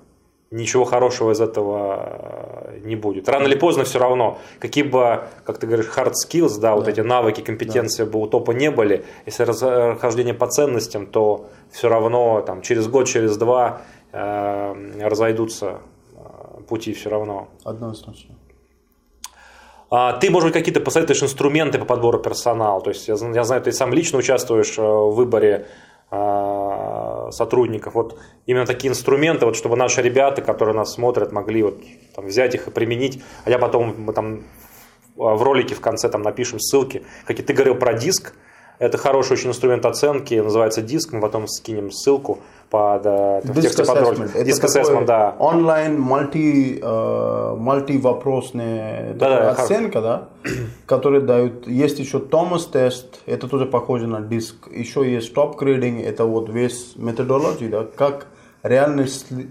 [0.51, 3.29] ничего хорошего из этого э, не будет.
[3.29, 6.75] Рано или поздно все равно, какие бы, как ты говоришь, hard skills, да, да.
[6.75, 8.11] вот эти навыки, компетенции да.
[8.11, 13.07] бы у топа не были, если расхождение по ценностям, то все равно там, через год,
[13.07, 13.83] через два
[14.13, 15.79] э, разойдутся
[16.15, 17.49] э, пути все равно.
[17.65, 18.35] Однозначно.
[19.93, 22.81] А, ты, может быть, какие-то посоветуешь инструменты по подбору персонала?
[22.81, 25.67] То есть, я, я знаю, ты сам лично участвуешь э, в выборе
[26.11, 27.95] сотрудников.
[27.95, 31.81] Вот именно такие инструменты, вот, чтобы наши ребята, которые нас смотрят, могли вот,
[32.15, 33.23] там, взять их и применить.
[33.45, 34.43] А я потом мы там
[35.17, 37.05] в ролике в конце там напишем ссылки.
[37.27, 38.35] Как и ты говорил про диск,
[38.81, 42.39] это хороший очень инструмент оценки, называется диск, мы потом скинем ссылку
[42.71, 44.43] под э, в тексте под ролик.
[44.43, 45.37] Диск assessment, да.
[45.39, 50.29] Онлайн, мульти, э, мультивопросная да, да, оценка, да,
[50.87, 51.69] которые дают.
[51.69, 54.73] Есть еще Thomas тест, это тоже похоже на диск.
[54.73, 58.29] Еще есть топ грейдинг, это вот весь методология, да, как
[58.63, 59.51] реально сли,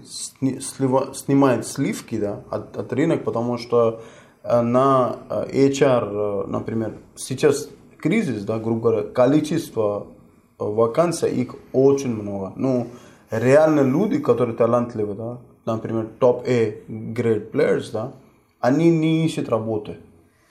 [0.60, 4.02] слива, снимает сливки да, от, от рынка, потому что
[4.42, 7.68] э, на э, HR, например, сейчас
[8.00, 10.06] кризис, да, грубо говоря, количество
[10.58, 12.52] вакансий их очень много.
[12.56, 12.88] Ну,
[13.30, 18.12] реально люди, которые талантливы, да, например, топ-A grade players, да,
[18.60, 19.98] они не ищут работы.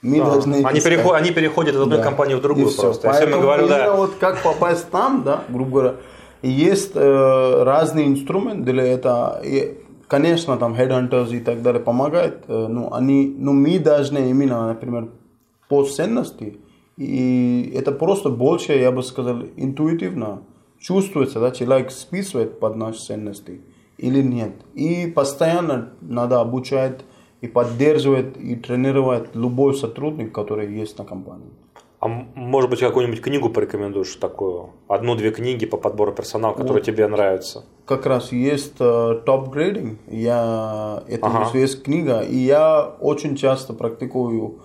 [0.02, 0.30] Мы да.
[0.30, 2.04] должны они, переход, они переходят из одной да.
[2.04, 3.10] компании в другую и просто.
[3.10, 3.18] Все.
[3.18, 3.94] Поэтому говорю, да.
[3.94, 5.94] вот как попасть там, да, грубо говоря,
[6.42, 9.42] есть э, разные инструменты для этого.
[9.44, 12.44] И, конечно, там headhunters и так далее помогают.
[12.48, 15.08] Э, ну, они, ну, мы должны именно, например,
[15.68, 16.58] по ценности,
[17.00, 20.42] и это просто больше, я бы сказал, интуитивно
[20.78, 23.62] чувствуется, да, человек списывает под наши ценности
[23.96, 24.52] или нет.
[24.74, 27.00] И постоянно надо обучать
[27.40, 31.48] и поддерживать и тренировать любой сотрудник, который есть на компании.
[32.00, 34.68] А может быть, какую-нибудь книгу порекомендуешь такую?
[34.86, 36.84] Одну-две книги по подбору персонала, которые вот.
[36.84, 37.64] тебе нравятся?
[37.86, 39.96] Как раз есть Top Grading.
[40.06, 41.58] Я, это ага.
[41.58, 42.20] есть книга.
[42.20, 44.60] И я очень часто практикую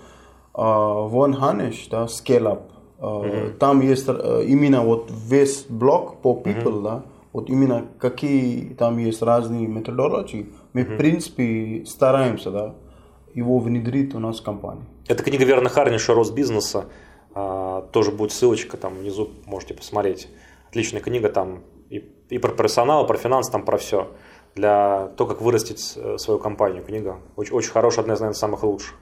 [0.56, 2.62] One Hanish, да, Scale Up.
[3.00, 3.58] Mm-hmm.
[3.58, 6.84] Там есть именно вот весь блок по people, mm-hmm.
[6.84, 10.54] да, вот именно какие там есть разные методологии.
[10.74, 10.94] Мы, mm-hmm.
[10.94, 12.76] в принципе, стараемся, да,
[13.34, 14.86] его внедрить у нас в компании.
[15.08, 16.86] Это книга Верна Харниша «Рост бизнеса».
[17.34, 20.30] А, тоже будет ссылочка там внизу, можете посмотреть.
[20.70, 21.98] Отличная книга там и,
[22.30, 24.08] и про персонал, и про финансы, там про все.
[24.56, 26.82] Для того, как вырастить э, свою компанию.
[26.82, 28.96] Книга очень, очень хорошая, одна из, наверное, самых лучших.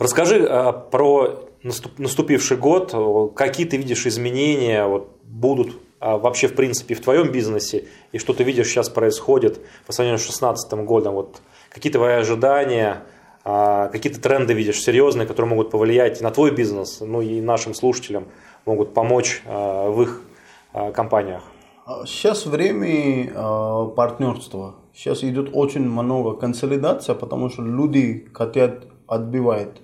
[0.00, 2.94] Расскажи а, про наступивший год,
[3.36, 8.32] какие ты видишь изменения вот, будут а, вообще в принципе в твоем бизнесе и что
[8.32, 11.14] ты видишь сейчас происходит по сравнению с 2016 годом.
[11.16, 13.02] Вот, какие твои ожидания,
[13.44, 18.24] а, какие-то тренды видишь серьезные, которые могут повлиять на твой бизнес, ну и нашим слушателям
[18.64, 20.22] могут помочь в их
[20.94, 21.42] компаниях?
[22.06, 23.34] Сейчас время
[23.94, 24.76] партнерства.
[24.94, 29.76] Сейчас идет очень много консолидация, потому что люди хотят отбивать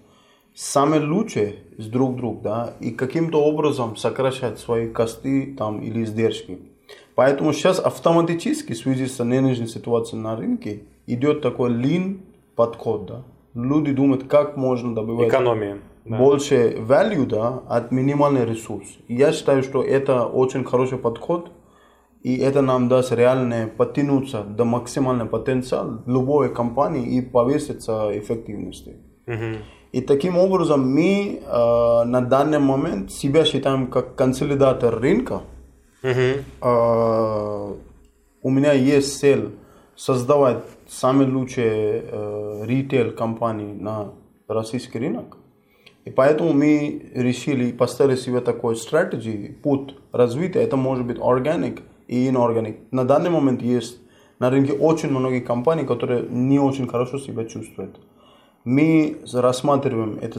[0.56, 6.58] самое лучшее с друг друга, да, и каким-то образом сокращать свои косты там или издержки.
[7.14, 12.22] Поэтому сейчас автоматически в связи с нынешней ситуацией на рынке идет такой lean
[12.56, 13.24] подход, да
[13.56, 16.18] люди думают, как можно добывать Экономия, да.
[16.18, 18.92] больше value да, от минимального ресурса.
[19.08, 21.50] я считаю, что это очень хороший подход,
[22.22, 28.96] и это нам даст реально потянуться до максимального потенциала любой компании и повеситься эффективности.
[29.26, 29.58] Угу.
[29.96, 35.40] И таким образом мы э, на данный момент себя считаем как консолидатор рынка.
[36.02, 36.26] Угу.
[36.60, 37.74] Э,
[38.42, 39.54] у меня есть цель
[39.96, 44.12] создавать самые лучшие э, ритейл-компании на
[44.48, 45.38] российский рынок.
[46.04, 50.60] И поэтому мы решили поставить себе такой стратегии, путь развития.
[50.60, 52.76] Это может быть органик и inorganic.
[52.90, 53.98] На данный момент есть
[54.40, 57.98] на рынке очень многие компании, которые не очень хорошо себя чувствуют.
[58.66, 60.38] Мы рассматриваем это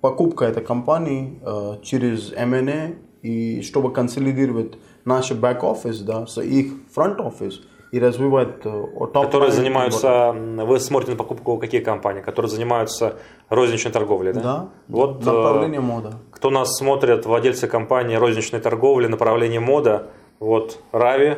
[0.00, 7.60] покупка этой компании э, через M&A и чтобы консолидировать наш бэк-офис да, с их фронт-офис–
[7.92, 12.20] и развивать э, Которые занимаются, вы смотрите на покупку какие компании?
[12.20, 13.16] Которые занимаются
[13.48, 14.40] розничной торговлей, да?
[14.40, 16.18] Да, вот, э, направление мода.
[16.30, 20.08] Кто нас смотрит, владельцы компании розничной торговли, направление мода,
[20.40, 21.36] вот Рави,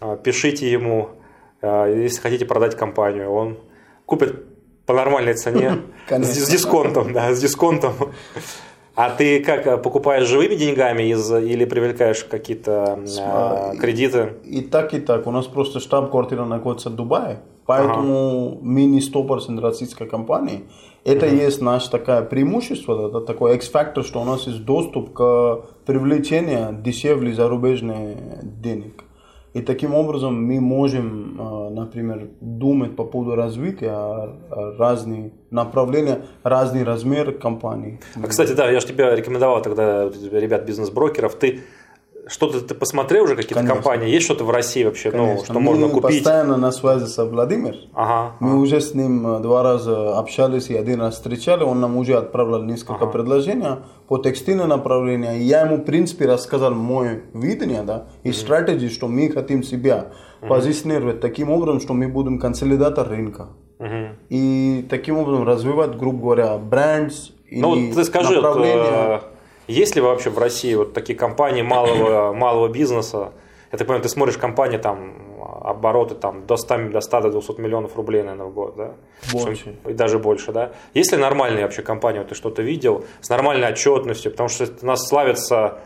[0.00, 1.10] э, пишите ему,
[1.62, 3.58] если хотите продать компанию, он
[4.06, 4.49] купит
[4.90, 7.94] по нормальной цене, с дисконтом, да, с дисконтом.
[8.96, 14.32] А ты как э, покупаешь живыми деньгами из, или привлекаешь какие-то э, кредиты?
[14.44, 15.28] И, и так, и так.
[15.28, 18.58] У нас просто штаб-квартира находится в Дубае, поэтому ага.
[18.62, 20.62] мы не 100% российская компания.
[21.04, 21.36] Это угу.
[21.36, 27.32] есть наше такое преимущество, это такой X-фактор, что у нас есть доступ к привлечению дешевле
[27.32, 28.16] зарубежных
[28.60, 29.04] денег.
[29.52, 34.36] И таким образом мы можем, э, например, думать по поводу развития
[34.78, 37.98] разных направлений, разный размер компаний.
[38.22, 41.60] А, кстати, да, я же тебя рекомендовал тогда, ребят, бизнес-брокеров, ты
[42.30, 43.74] что-то ты посмотрел уже какие-то Конечно.
[43.74, 44.08] компании?
[44.08, 46.22] Есть что-то в России вообще, ну, что Мы можно купить?
[46.22, 47.80] постоянно на связи с Владимиром.
[47.92, 51.64] Ага, Мы уже с ним э, два раза общались и один раз встречали.
[51.64, 53.06] Он нам уже отправил несколько ага.
[53.06, 55.42] предложений по текстильному направлению.
[55.42, 60.06] Я ему, в принципе, рассказал мое видение да, и стратегии, что мы хотим себя
[60.40, 63.48] позиционировать таким образом, что мы будем консолидатор рынка.
[64.28, 67.12] И таким образом развивать, грубо говоря, бренд
[67.50, 68.40] ну, ты скажи.
[68.40, 69.24] Вот,
[69.70, 73.32] есть ли вообще в России вот такие компании малого, малого бизнеса?
[73.72, 75.30] Я так понимаю, ты смотришь компании там
[75.62, 78.94] обороты там до 100, до 100 до 200 миллионов рублей, наверное, в год, да?
[79.32, 79.76] Больше.
[79.86, 80.72] И даже больше, да?
[80.94, 84.30] Есть ли нормальные вообще компании, вот ты что-то видел, с нормальной отчетностью?
[84.30, 85.78] Потому что у нас славится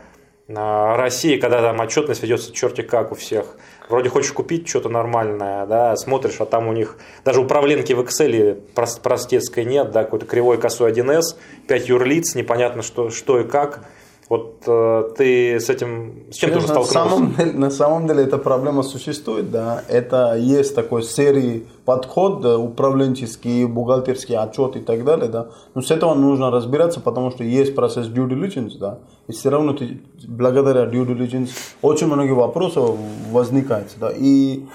[0.47, 3.57] а, Россия, когда там отчетность ведется черти как у всех.
[3.87, 8.59] Вроде хочешь купить что-то нормальное, да, смотришь, а там у них даже управленки в Excel
[9.01, 11.35] простецкой нет, да, какой-то кривой косой 1С,
[11.67, 13.85] 5 юрлиц, непонятно что, что и как.
[14.27, 16.99] Вот э, ты с этим, с чем ты уже столкнулся?
[16.99, 19.83] На самом, деле, на самом деле эта проблема существует, да.
[19.87, 25.49] Это есть такой серии подход да, управленческий, бухгалтерский отчет и так далее, да.
[25.75, 28.97] Но с этого нужно разбираться, потому что есть процесс due diligence, да.
[29.27, 31.51] И все равно ты, благодаря due diligence
[31.83, 32.97] очень много вопросов
[33.31, 34.11] возникает, да.
[34.11, 34.65] И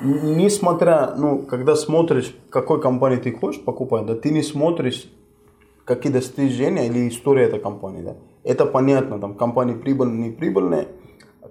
[0.00, 5.10] несмотря, ну, когда смотришь, какой компании ты хочешь покупать, да, ты не смотришь,
[5.84, 10.88] какие достижения или история этой компании, да это понятно, там компания прибыльная, не прибыльная.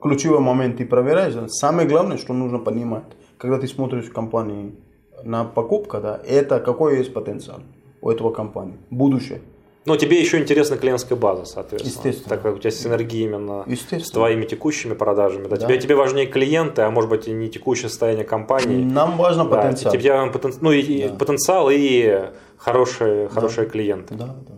[0.01, 1.35] Ключевой момент ты проверяешь.
[1.51, 3.03] Самое главное, что нужно понимать,
[3.37, 4.75] когда ты смотришь компании
[5.23, 7.59] на покупку, да, это какой есть потенциал
[8.01, 9.41] у этого компании, будущее.
[9.83, 11.91] Но тебе еще интересна клиентская база, соответственно.
[11.91, 12.29] Естественно.
[12.29, 15.47] Так как у тебя синергия именно с твоими текущими продажами.
[15.47, 15.55] Да?
[15.55, 15.65] Да.
[15.65, 18.83] Тебе, тебе важнее клиенты, а может быть и не текущее состояние компании.
[18.83, 19.55] Нам важно да.
[19.55, 19.91] потенциал.
[19.91, 20.53] Тебе потен...
[20.61, 21.15] ну, и, да.
[21.15, 22.25] потенциал и
[22.57, 23.71] хорошие, хорошие да.
[23.71, 24.13] клиенты.
[24.13, 24.53] Да, да.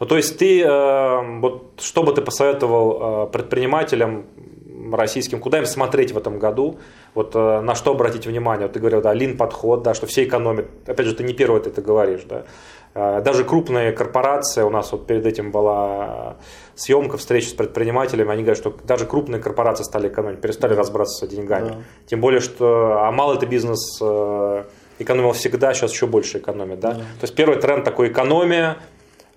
[0.00, 4.26] Ну, то есть ты, э, вот, что бы ты посоветовал э, предпринимателям
[4.92, 6.78] российским, куда им смотреть в этом году,
[7.14, 8.66] вот э, на что обратить внимание?
[8.66, 10.66] Вот ты говорил, да, лин подход, да, что все экономят.
[10.86, 12.44] Опять же, ты не первый ты это говоришь, да.
[12.94, 16.36] Даже крупные корпорации, у нас вот перед этим была
[16.76, 21.70] съемка, встреча с предпринимателями, они говорят, что даже крупные корпорации стали экономить, перестали разбрасываться деньгами.
[21.70, 21.76] Да.
[22.06, 24.00] Тем более, что а малый это бизнес
[25.00, 26.78] экономил всегда, сейчас еще больше экономит.
[26.78, 26.92] Да?
[26.92, 26.98] Да.
[26.98, 28.76] То есть первый тренд такой экономия,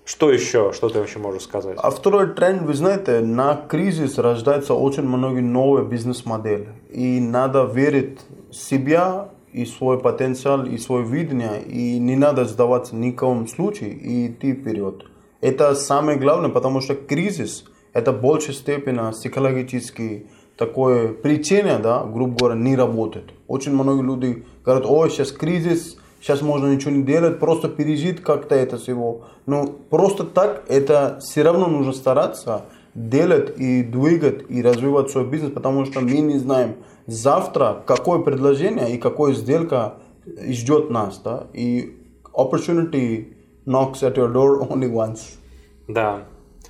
[0.08, 0.72] что еще?
[0.72, 1.76] Что ты вообще можешь сказать?
[1.82, 6.68] А второй тренд, вы знаете, на кризис рождается очень много новых бизнес-моделей.
[6.88, 8.18] И надо верить
[8.50, 11.62] в себя и свой потенциал, и свое видение.
[11.62, 15.04] И не надо сдаваться ни в коем случае и идти вперед.
[15.42, 22.34] Это самое главное, потому что кризис– это в большей степени психологический такое причина, да, грубо
[22.34, 23.34] говоря, не работает.
[23.46, 28.54] Очень много людей говорят, ой, сейчас кризис– сейчас можно ничего не делать, просто пережить как-то
[28.54, 29.24] это всего.
[29.46, 35.52] Но просто так это все равно нужно стараться делать и двигать и развивать свой бизнес,
[35.52, 36.74] потому что мы не знаем
[37.06, 39.94] завтра, какое предложение и какая сделка
[40.26, 41.18] ждет нас.
[41.24, 41.46] Да?
[41.54, 41.96] И
[42.34, 43.32] opportunity
[43.64, 45.38] knocks at your door only once.
[45.86, 46.24] Да.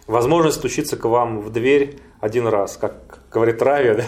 [0.06, 4.04] Возможность стучиться к вам в дверь один раз, как говорит Рави, да?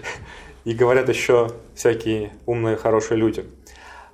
[0.64, 3.44] и говорят еще всякие умные, хорошие люди.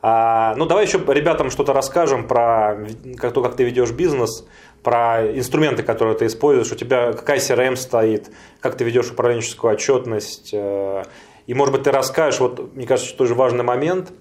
[0.06, 2.76] А, ну, давай еще ребятам что-то расскажем про
[3.16, 4.46] как, то, как ты ведешь бизнес,
[4.82, 10.50] про инструменты, которые ты используешь, у тебя какая CRM стоит, как ты ведешь управленческую отчетность.
[10.52, 11.04] Э,
[11.46, 14.12] и, может быть, ты расскажешь, вот, мне кажется, что тоже важный момент,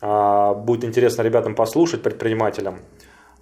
[0.00, 2.78] а, будет интересно ребятам послушать, предпринимателям,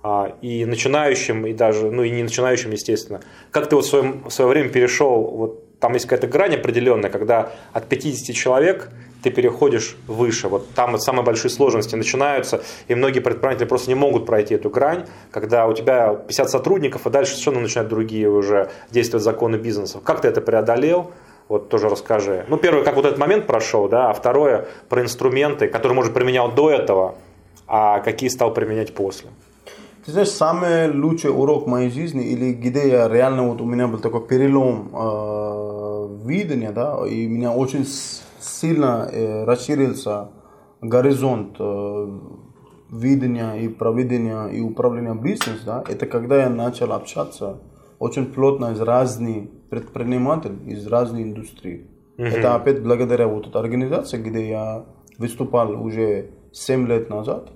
[0.02, 3.20] а, и начинающим, и даже, ну и не начинающим, естественно.
[3.50, 7.10] Как ты вот в, своем, в свое время перешел, вот там есть какая-то грань определенная,
[7.10, 8.88] когда от 50 человек
[9.22, 10.48] ты переходишь выше.
[10.48, 14.70] Вот там вот самые большие сложности начинаются, и многие предприниматели просто не могут пройти эту
[14.70, 20.00] грань, когда у тебя 50 сотрудников, и дальше совершенно начинают другие уже действовать законы бизнеса.
[20.02, 21.12] Как ты это преодолел?
[21.48, 22.44] Вот тоже расскажи.
[22.48, 26.52] Ну, первое, как вот этот момент прошел, да, а второе, про инструменты, которые, может, применял
[26.52, 27.16] до этого,
[27.66, 29.30] а какие стал применять после.
[30.06, 33.98] Ты знаешь, самый лучший урок моей жизни, или где я реально, вот у меня был
[33.98, 37.84] такой перелом э, видения, да, и меня очень
[38.60, 40.28] сильно э, расширился
[40.80, 42.18] горизонт э,
[42.90, 47.58] видения и проведения и управления бизнесом, да, это когда я начал общаться
[47.98, 51.86] очень плотно с разными предпринимателями из разных индустрий.
[52.16, 52.28] Mm-hmm.
[52.28, 54.84] Это опять благодаря вот этой организации, где я
[55.18, 57.50] выступал уже 7 лет назад.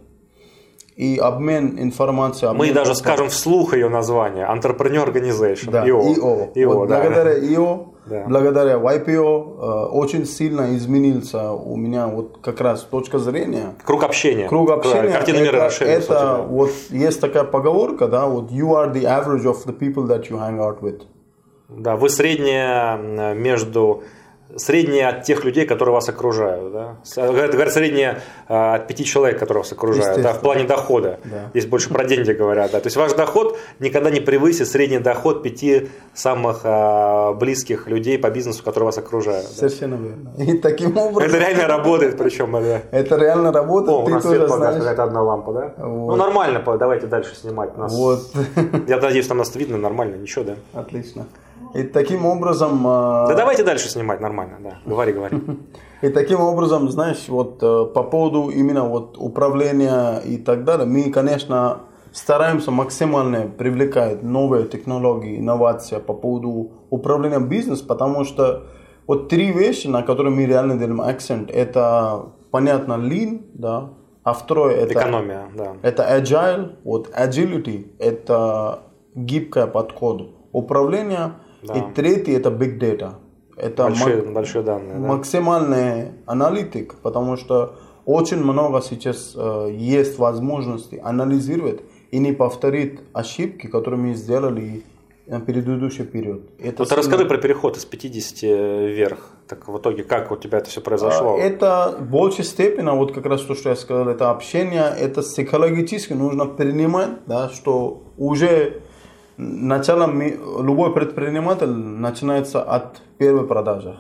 [0.97, 2.53] И обмен информацией.
[2.55, 4.47] Мы даже скажем вслух ее название.
[4.47, 5.71] Entrepreneur Organization.
[5.73, 6.01] Да, ИО.
[6.15, 6.53] ИО.
[6.55, 7.01] ИО вот да.
[7.01, 8.25] Благодаря ИО да.
[8.27, 13.75] благодаря YPO э, очень сильно изменился у меня вот как раз точка зрения.
[13.85, 14.49] Круг общения.
[14.49, 15.13] Круг общения.
[15.13, 16.05] Картина мира расширилась.
[16.05, 20.29] Это вот есть такая поговорка, да, вот you are the average of the people that
[20.31, 21.03] you hang out with.
[21.69, 22.97] Да, вы средняя
[23.35, 24.03] между
[24.57, 26.73] среднее от тех людей, которые вас окружают.
[26.73, 26.97] Да?
[27.17, 31.19] Это говорят среднее а, от пяти человек, которые вас окружают, да, в плане дохода.
[31.25, 31.51] Да.
[31.51, 32.73] Здесь больше про деньги говорят.
[32.73, 32.81] Да.
[32.81, 38.31] То есть ваш доход никогда не превысит средний доход пяти самых а, близких людей по
[38.31, 39.47] бизнесу, которые вас окружают.
[39.47, 40.05] Совершенно да.
[40.05, 40.53] верно.
[40.53, 41.29] И таким образом...
[41.29, 42.53] Это реально работает, причем.
[42.53, 42.83] Да.
[42.91, 43.99] Это реально работает.
[43.99, 45.75] О, у нас свет погас, какая-то одна лампа, да?
[45.79, 46.11] Вот.
[46.11, 47.77] Ну нормально, давайте дальше снимать.
[47.77, 47.93] Нас...
[47.93, 48.21] Вот.
[48.89, 50.55] Я надеюсь, там нас видно нормально, ничего, да?
[50.73, 51.27] Отлично.
[51.75, 52.83] И таким образом...
[52.83, 54.79] Да давайте дальше снимать нормально, да.
[54.87, 55.39] Говори, говори.
[56.03, 61.79] И таким образом, знаешь, вот по поводу именно вот управления и так далее, мы, конечно,
[62.15, 68.65] стараемся максимально привлекать новые технологии, инновации по поводу управления бизнесом, потому что
[69.07, 73.91] вот три вещи, на которые мы реально делаем акцент, это, понятно, lean, да,
[74.23, 74.95] а второе это...
[74.95, 75.77] Экономия, да.
[75.83, 78.81] Это agile, вот agility, это
[79.15, 81.35] гибкая подход управления,
[81.67, 81.75] да.
[81.75, 83.15] и третий это big data.
[83.57, 84.99] Это большие, мак- большие данные.
[84.99, 85.07] Да?
[85.07, 93.67] Максимальный аналитик, потому что очень много сейчас э, есть возможности анализировать и не повторить ошибки,
[93.67, 94.83] которые мы сделали
[95.27, 96.43] на предыдущий период.
[96.59, 97.03] Это вот сильно...
[97.03, 99.31] расскажи про переход из 50 вверх.
[99.49, 101.37] Так в итоге, как у тебя это все произошло?
[101.37, 105.23] А, это в большей степени, вот как раз то, что я сказал, это общение, это
[105.23, 108.83] психологически нужно принимать, да, что уже
[109.37, 113.97] началом любой предприниматель начинается от первой продажи.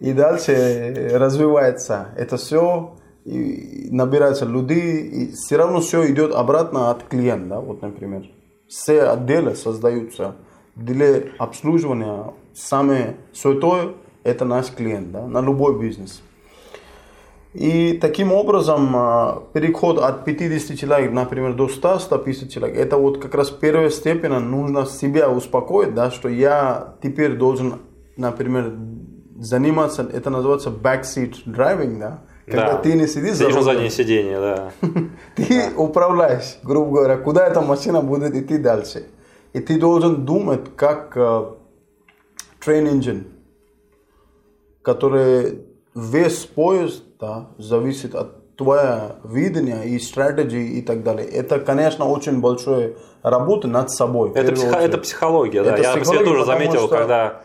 [0.00, 2.94] И дальше развивается это все,
[3.24, 7.60] и набираются люди, и все равно все идет обратно от клиента.
[7.60, 8.28] Вот, например,
[8.68, 10.34] все отделы создаются
[10.76, 12.32] для обслуживания.
[12.54, 13.92] Самое святое–
[14.24, 16.22] это наш клиент да, на любой бизнес.
[17.54, 23.32] И таким образом а, переход от 50 человек, например, до 100-150 человек, это вот как
[23.36, 27.76] раз первая степень, нужно себя успокоить, да, что я теперь должен,
[28.16, 28.74] например,
[29.38, 32.78] заниматься, это называется backseat driving, да, когда да.
[32.78, 33.62] ты не сидишь за рулем.
[33.62, 34.72] заднее сиденье, да.
[35.36, 39.06] ты управляешь, грубо говоря, куда эта машина будет идти дальше.
[39.52, 41.54] И ты должен думать, как uh,
[42.60, 43.26] train engine,
[44.82, 45.60] который
[45.94, 51.26] весь поезд да, зависит от твоего видения и стратегии и так далее.
[51.26, 54.32] Это, конечно, очень большая работа над собой.
[54.34, 55.72] Это, психо, это психология, да.
[55.72, 56.88] Это Я психология, тоже заметил, что...
[56.88, 57.40] когда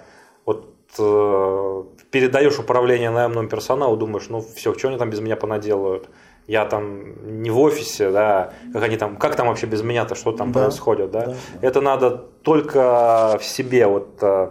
[0.45, 0.65] вот
[0.99, 6.09] э, передаешь управление наемному персоналу, думаешь, ну все, что они там без меня понаделают?
[6.47, 10.31] Я там не в офисе, да, как они там, как там вообще без меня-то, что
[10.31, 11.27] там да, происходит, да?
[11.27, 11.35] да?
[11.61, 12.09] Это надо
[12.43, 14.49] только в себе вот э,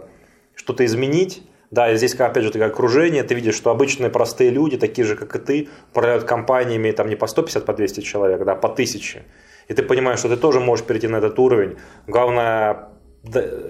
[0.55, 4.77] что-то изменить, да, и здесь, опять же, такое окружение, ты видишь, что обычные простые люди,
[4.77, 8.55] такие же, как и ты, управляют компаниями там не по 150, по 200 человек, да,
[8.55, 9.23] по 1000.
[9.67, 11.77] И ты понимаешь, что ты тоже можешь перейти на этот уровень.
[12.07, 12.89] Главное,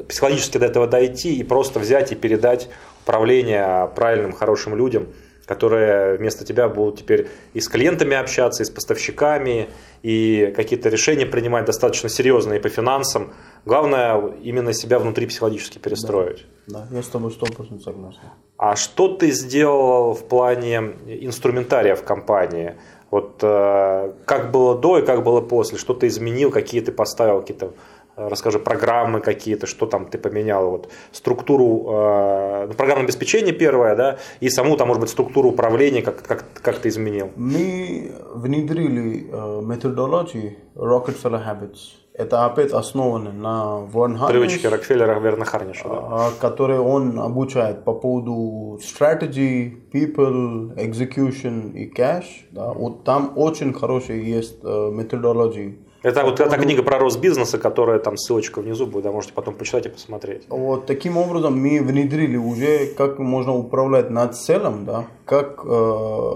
[0.08, 2.70] психологически до этого дойти и просто взять и передать
[3.04, 5.08] управление правильным, хорошим людям–
[5.50, 9.70] которые вместо тебя будут теперь и с клиентами общаться, и с поставщиками,
[10.04, 13.34] и какие-то решения принимать достаточно серьезные по финансам.
[13.66, 16.45] Главное именно себя внутри психологически перестроить.
[16.68, 18.20] Да, да я с тобой 100% согласен.
[18.58, 20.78] А что ты сделал в плане
[21.08, 22.76] инструментария в компании?
[23.12, 25.80] Вот э, как было до и как было после?
[25.80, 27.74] Что ты изменил, какие ты поставил какие-то
[28.28, 34.17] расскажи программы какие-то, что там ты поменял, вот структуру, э, ну, программное обеспечение первое, да,
[34.39, 37.32] и саму там, может быть, структуру управления, как, как, как ты изменил?
[37.36, 41.99] Мы внедрили э, методологию Rockefeller Habits.
[42.20, 45.99] Это опять основано на Вон Привычки Рокфеллера Верна Харниша, да?
[46.01, 52.26] А, которые он обучает по поводу strategy, people, execution и cash.
[52.51, 52.74] Да.
[52.74, 58.00] Вот там очень хорошие есть э, методологии это вот эта книга про рост бизнеса, которая
[58.00, 60.43] там ссылочка внизу будет, да, можете потом почитать и посмотреть.
[60.50, 66.32] Вот таким образом мы внедрили уже, как можно управлять над целым, да, как э,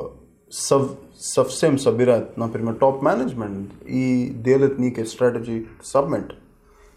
[0.49, 6.35] сов, совсем собирать, например, топ-менеджмент и делать некий стратегик сабмит,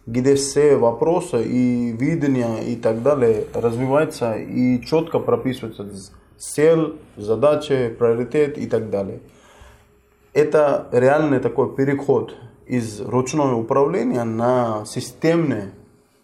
[0.07, 5.87] где все вопросы и видения и так далее развиваются и четко прописываются
[6.37, 9.21] цель, задачи, приоритет и так далее.
[10.33, 12.35] Это реальный такой переход
[12.67, 15.73] из ручного управления на системное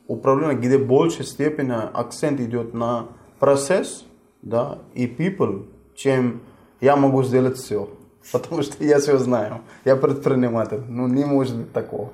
[0.06, 3.06] управление, где в большей степени акцент идет на
[3.38, 4.04] процесс
[4.42, 6.40] да, и people, чем
[6.80, 7.88] я могу сделать все.
[8.32, 9.62] Потому что я все знаю.
[9.84, 10.82] Я предприниматель.
[10.88, 12.10] Ну, не может быть такого.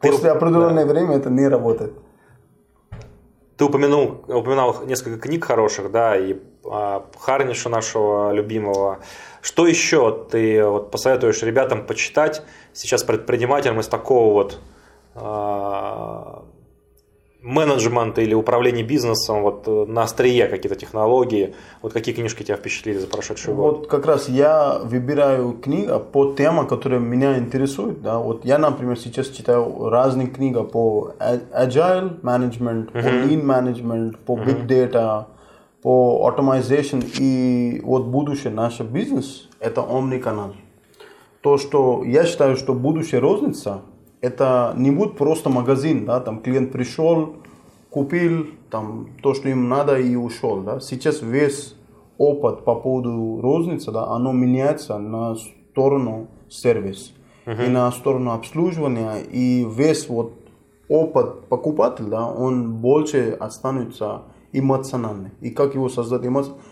[0.00, 0.92] После определенного да.
[0.92, 1.94] времени это не работает.
[3.56, 8.98] Ты упомянул, упоминал несколько книг хороших, да, и а, Харниша нашего любимого.
[9.42, 12.42] Что еще ты вот посоветуешь ребятам почитать
[12.74, 14.58] сейчас предпринимателям из такого вот
[15.14, 16.44] а,
[17.40, 21.54] менеджмента или управления бизнесом вот на острие какие-то технологии?
[21.82, 23.78] Вот какие книжки тебя впечатлили за прошедший год?
[23.78, 28.02] Вот как раз я выбираю книгу по темам, которые меня интересуют.
[28.02, 28.18] Да?
[28.18, 33.02] Вот я, например, сейчас читаю разные книги по agile management, uh-huh.
[33.02, 34.46] по lean management, по uh-huh.
[34.46, 35.26] big data,
[35.82, 40.54] по automation и вот будущее наш бизнес– это омниканал.
[41.44, 43.82] То, что я считаю, что будущее розница–
[44.22, 47.34] это не будет просто магазин, да, там клиент пришел,
[47.90, 50.62] купил там то, что им надо и ушел.
[50.62, 50.80] Да?
[50.80, 51.74] Сейчас весь
[52.16, 57.12] опыт по поводу розницы, да, оно меняется на сторону сервис
[57.44, 57.66] uh-huh.
[57.66, 60.32] и на сторону обслуживания, и весь вот
[60.88, 64.22] опыт покупателя, да, он больше останется
[64.54, 65.32] эмоциональный.
[65.42, 66.62] И как его создать эмоционально,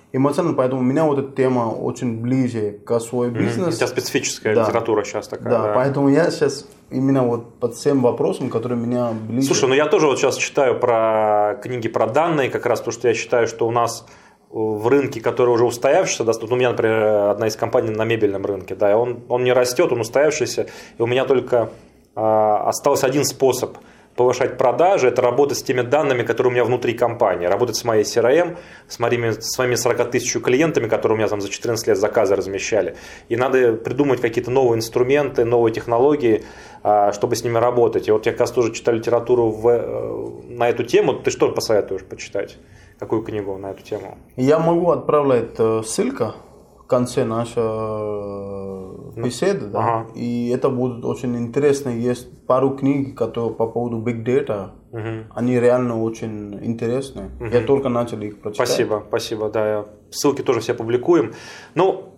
[0.54, 3.68] поэтому у меня вот эта тема очень ближе к свой бизнес.
[3.68, 3.74] Mm-hmm.
[3.74, 4.62] У тебя специфическая да.
[4.62, 5.48] литература сейчас такая.
[5.48, 9.46] Да, да, поэтому я сейчас именно вот под всем вопросом, который меня ближе.
[9.46, 13.08] Слушай, ну я тоже вот сейчас читаю про книги про данные, как раз потому что
[13.08, 14.06] я считаю, что у нас
[14.50, 18.74] в рынке, который уже устоявшийся, да, у меня, например, одна из компаний на мебельном рынке,
[18.74, 20.66] да, он, он не растет, он устоявшийся,
[20.98, 21.70] и у меня только
[22.14, 23.78] э, остался один способ
[24.16, 28.04] повышать продажи, это работать с теми данными, которые у меня внутри компании, работать с моей
[28.04, 28.56] CRM,
[28.88, 32.36] с моими, с моими 40 тысяч клиентами, которые у меня там за 14 лет заказы
[32.36, 32.96] размещали.
[33.28, 36.44] И надо придумать какие-то новые инструменты, новые технологии,
[36.82, 38.08] а, чтобы с ними работать.
[38.08, 41.14] И вот я как раз тоже читаю литературу в, э, на эту тему.
[41.14, 42.58] Ты что посоветуешь почитать?
[42.98, 44.18] Какую книгу на эту тему?
[44.36, 46.51] Я могу отправлять э, ссылка в
[46.92, 49.78] конце нашей э, ну, беседы, да?
[49.78, 50.10] ага.
[50.14, 51.88] и это будет очень интересно.
[51.88, 55.24] Есть пару книг, которые по поводу big data, угу.
[55.34, 57.30] они реально очень интересные.
[57.40, 57.46] Угу.
[57.46, 58.68] Я только начал их прочитать.
[58.68, 61.32] Спасибо, спасибо, да, ссылки тоже все публикуем.
[61.74, 62.12] Ну,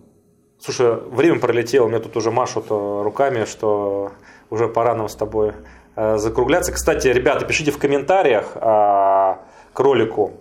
[0.59, 4.11] слушай, время пролетело, мне тут уже машут руками, что
[4.49, 5.53] уже пора нам с тобой
[5.95, 6.73] э, закругляться.
[6.73, 10.31] Кстати, ребята, пишите в комментариях к ролику,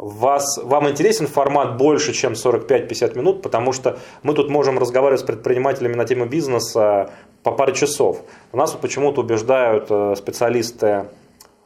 [0.00, 5.24] вас, вам интересен формат больше, чем 45-50 минут, потому что мы тут можем разговаривать с
[5.24, 7.10] предпринимателями на тему бизнеса
[7.42, 8.20] по паре часов.
[8.52, 11.06] У нас почему-то убеждают э, специалисты,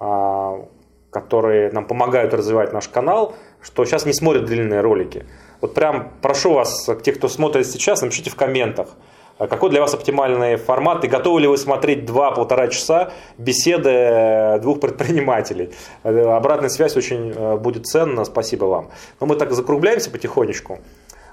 [0.01, 0.65] а,
[1.11, 5.27] которые нам помогают развивать наш канал, что сейчас не смотрят длинные ролики.
[5.61, 8.89] Вот прям прошу вас, те, кто смотрит сейчас, напишите в комментах–
[9.47, 14.81] какой для вас оптимальный формат и готовы ли вы смотреть 2-1,5 часа беседы э, двух
[14.81, 15.73] предпринимателей?
[16.03, 18.91] Э, обратная связь очень э, будет ценна, спасибо вам.
[19.21, 20.81] Но мы так закругляемся потихонечку.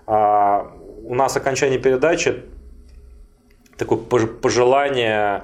[0.08, 0.72] А,
[1.04, 2.44] у нас окончание передачи,
[3.78, 5.44] такое пожелание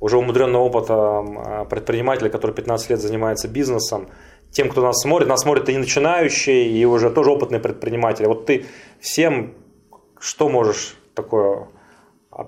[0.00, 4.08] уже умудренного опыта предпринимателя, который 15 лет занимается бизнесом,
[4.50, 8.26] тем, кто нас смотрит, нас смотрят и начинающие, и уже тоже опытные предприниматели.
[8.26, 8.66] Вот ты
[9.00, 9.54] всем
[10.18, 11.68] что можешь такое а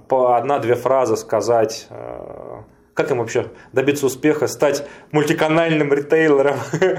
[0.08, 2.62] по одна-две фразы сказать, э,
[2.94, 6.56] как им вообще добиться успеха, стать мультиканальным ритейлером?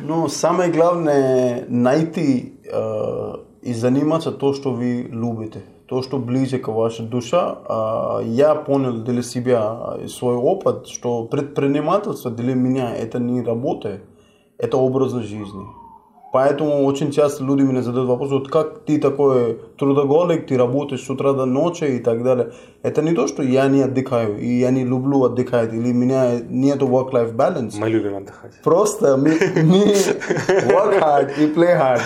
[0.00, 6.66] Ну, самое главное найти э, и заниматься то, что вы любите, то, что ближе к
[6.66, 7.58] вашей душе.
[7.68, 14.00] Э, я понял для себя свой опыт, что предпринимательство для меня это не работа,
[14.58, 15.81] это образ жизни.
[16.32, 21.10] Поэтому очень часто люди мне задают вопрос, вот как ты такой трудоголик, ты работаешь с
[21.10, 22.52] утра до ночи и так далее.
[22.82, 26.40] Это не то, что я не отдыхаю, и я не люблю отдыхать, или у меня
[26.40, 27.74] нет work-life balance.
[27.78, 28.52] Мы любим отдыхать.
[28.64, 29.94] Просто мы, мы
[30.70, 32.00] work hard и play hard.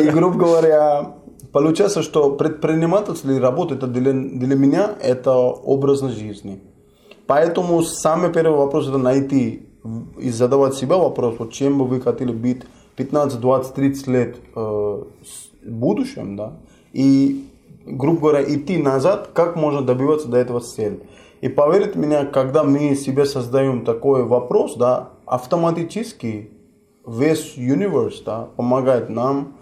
[0.00, 1.14] И, грубо говоря,
[1.52, 6.60] получается, что предпринимательство или работа это для, для меня это образ жизни.
[7.26, 9.66] Поэтому самый первый вопрос это найти
[10.18, 12.62] и задавать себе вопрос, вот чем бы вы хотели быть
[12.96, 15.04] 15, 20, 30 лет э,
[15.64, 16.52] будущем, да,
[16.92, 17.48] и,
[17.86, 21.00] грубо говоря, идти назад, как можно добиваться до этого цели.
[21.40, 26.50] И поверьте мне, когда мы себе создаем такой вопрос, да, автоматически
[27.06, 29.58] весь универс да, помогает нам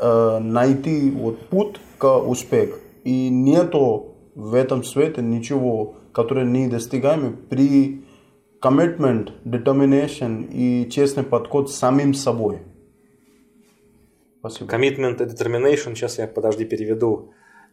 [0.00, 2.78] э, найти вот путь к успеху.
[3.04, 8.04] И нету в этом свете ничего, которое не достигаемо при
[8.60, 12.58] commitment, determination и честный подход самим собой.
[14.40, 14.70] Спасибо.
[14.70, 17.32] Commitment и determination, сейчас я, подожди, переведу.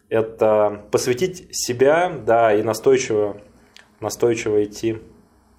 [0.10, 3.38] Это посвятить себя, да, и настойчиво,
[4.00, 4.98] настойчиво идти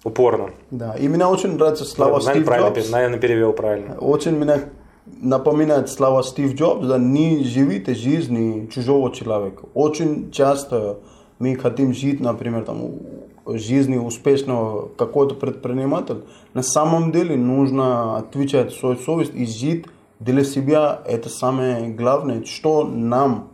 [0.03, 0.51] упорно.
[0.71, 2.89] Да, и меня очень нравится слова Стив Джобс.
[2.89, 3.97] Наверное, перевел правильно.
[3.99, 4.59] Очень меня
[5.05, 9.65] напоминает слова Стив Джобс, да, не живите жизни чужого человека.
[9.73, 10.99] Очень часто
[11.39, 12.91] мы хотим жить, например, там,
[13.47, 16.21] жизни успешного какого-то предпринимателя.
[16.53, 19.85] На самом деле нужно отвечать свою совесть и жить
[20.19, 23.49] для себя это самое главное, что нам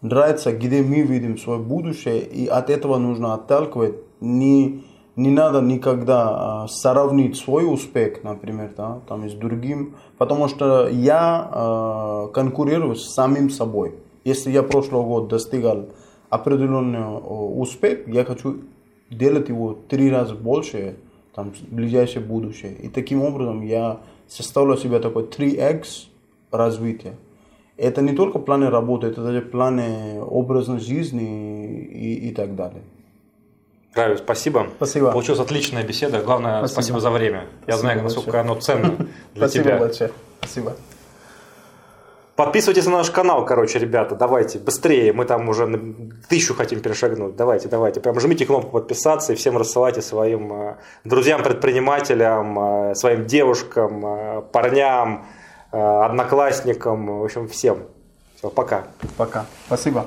[0.00, 3.96] нравится, где мы видим свое будущее, и от этого нужно отталкивать.
[4.20, 4.82] Не,
[5.14, 11.50] не надо никогда э, сравнить свой успех, например, да, там, с другим, потому что я
[11.52, 13.94] э, конкурирую с самим собой.
[14.24, 15.90] Если я прошлый год достигал
[16.30, 17.04] определенный
[17.60, 18.56] успех, я хочу
[19.10, 20.96] делать его три раза больше
[21.34, 22.72] там, в ближайшее будущее.
[22.72, 26.08] И таким образом я составлю себе такой 3x
[26.50, 27.14] развития.
[27.76, 32.82] Это не только планы работы, это даже планы образа жизни и, и так далее.
[33.94, 34.66] Рави, спасибо.
[34.76, 35.10] Спасибо.
[35.12, 36.20] Получилась отличная беседа.
[36.20, 37.46] Главное, спасибо, спасибо за время.
[37.66, 38.52] Я спасибо знаю, насколько большое.
[38.52, 38.96] оно ценно
[39.34, 39.78] для спасибо тебя.
[39.78, 40.10] Большое.
[40.40, 40.76] Спасибо.
[42.36, 45.78] Подписывайтесь на наш канал, короче, ребята, давайте, быстрее, мы там уже на
[46.28, 51.42] тысячу хотим перешагнуть, давайте, давайте, прям жмите кнопку подписаться и всем рассылайте своим э, друзьям,
[51.42, 55.26] предпринимателям, э, своим девушкам, э, парням,
[55.70, 57.84] одноклассникам, в общем, всем.
[58.36, 58.84] Все, пока.
[59.16, 59.46] Пока.
[59.66, 60.06] Спасибо.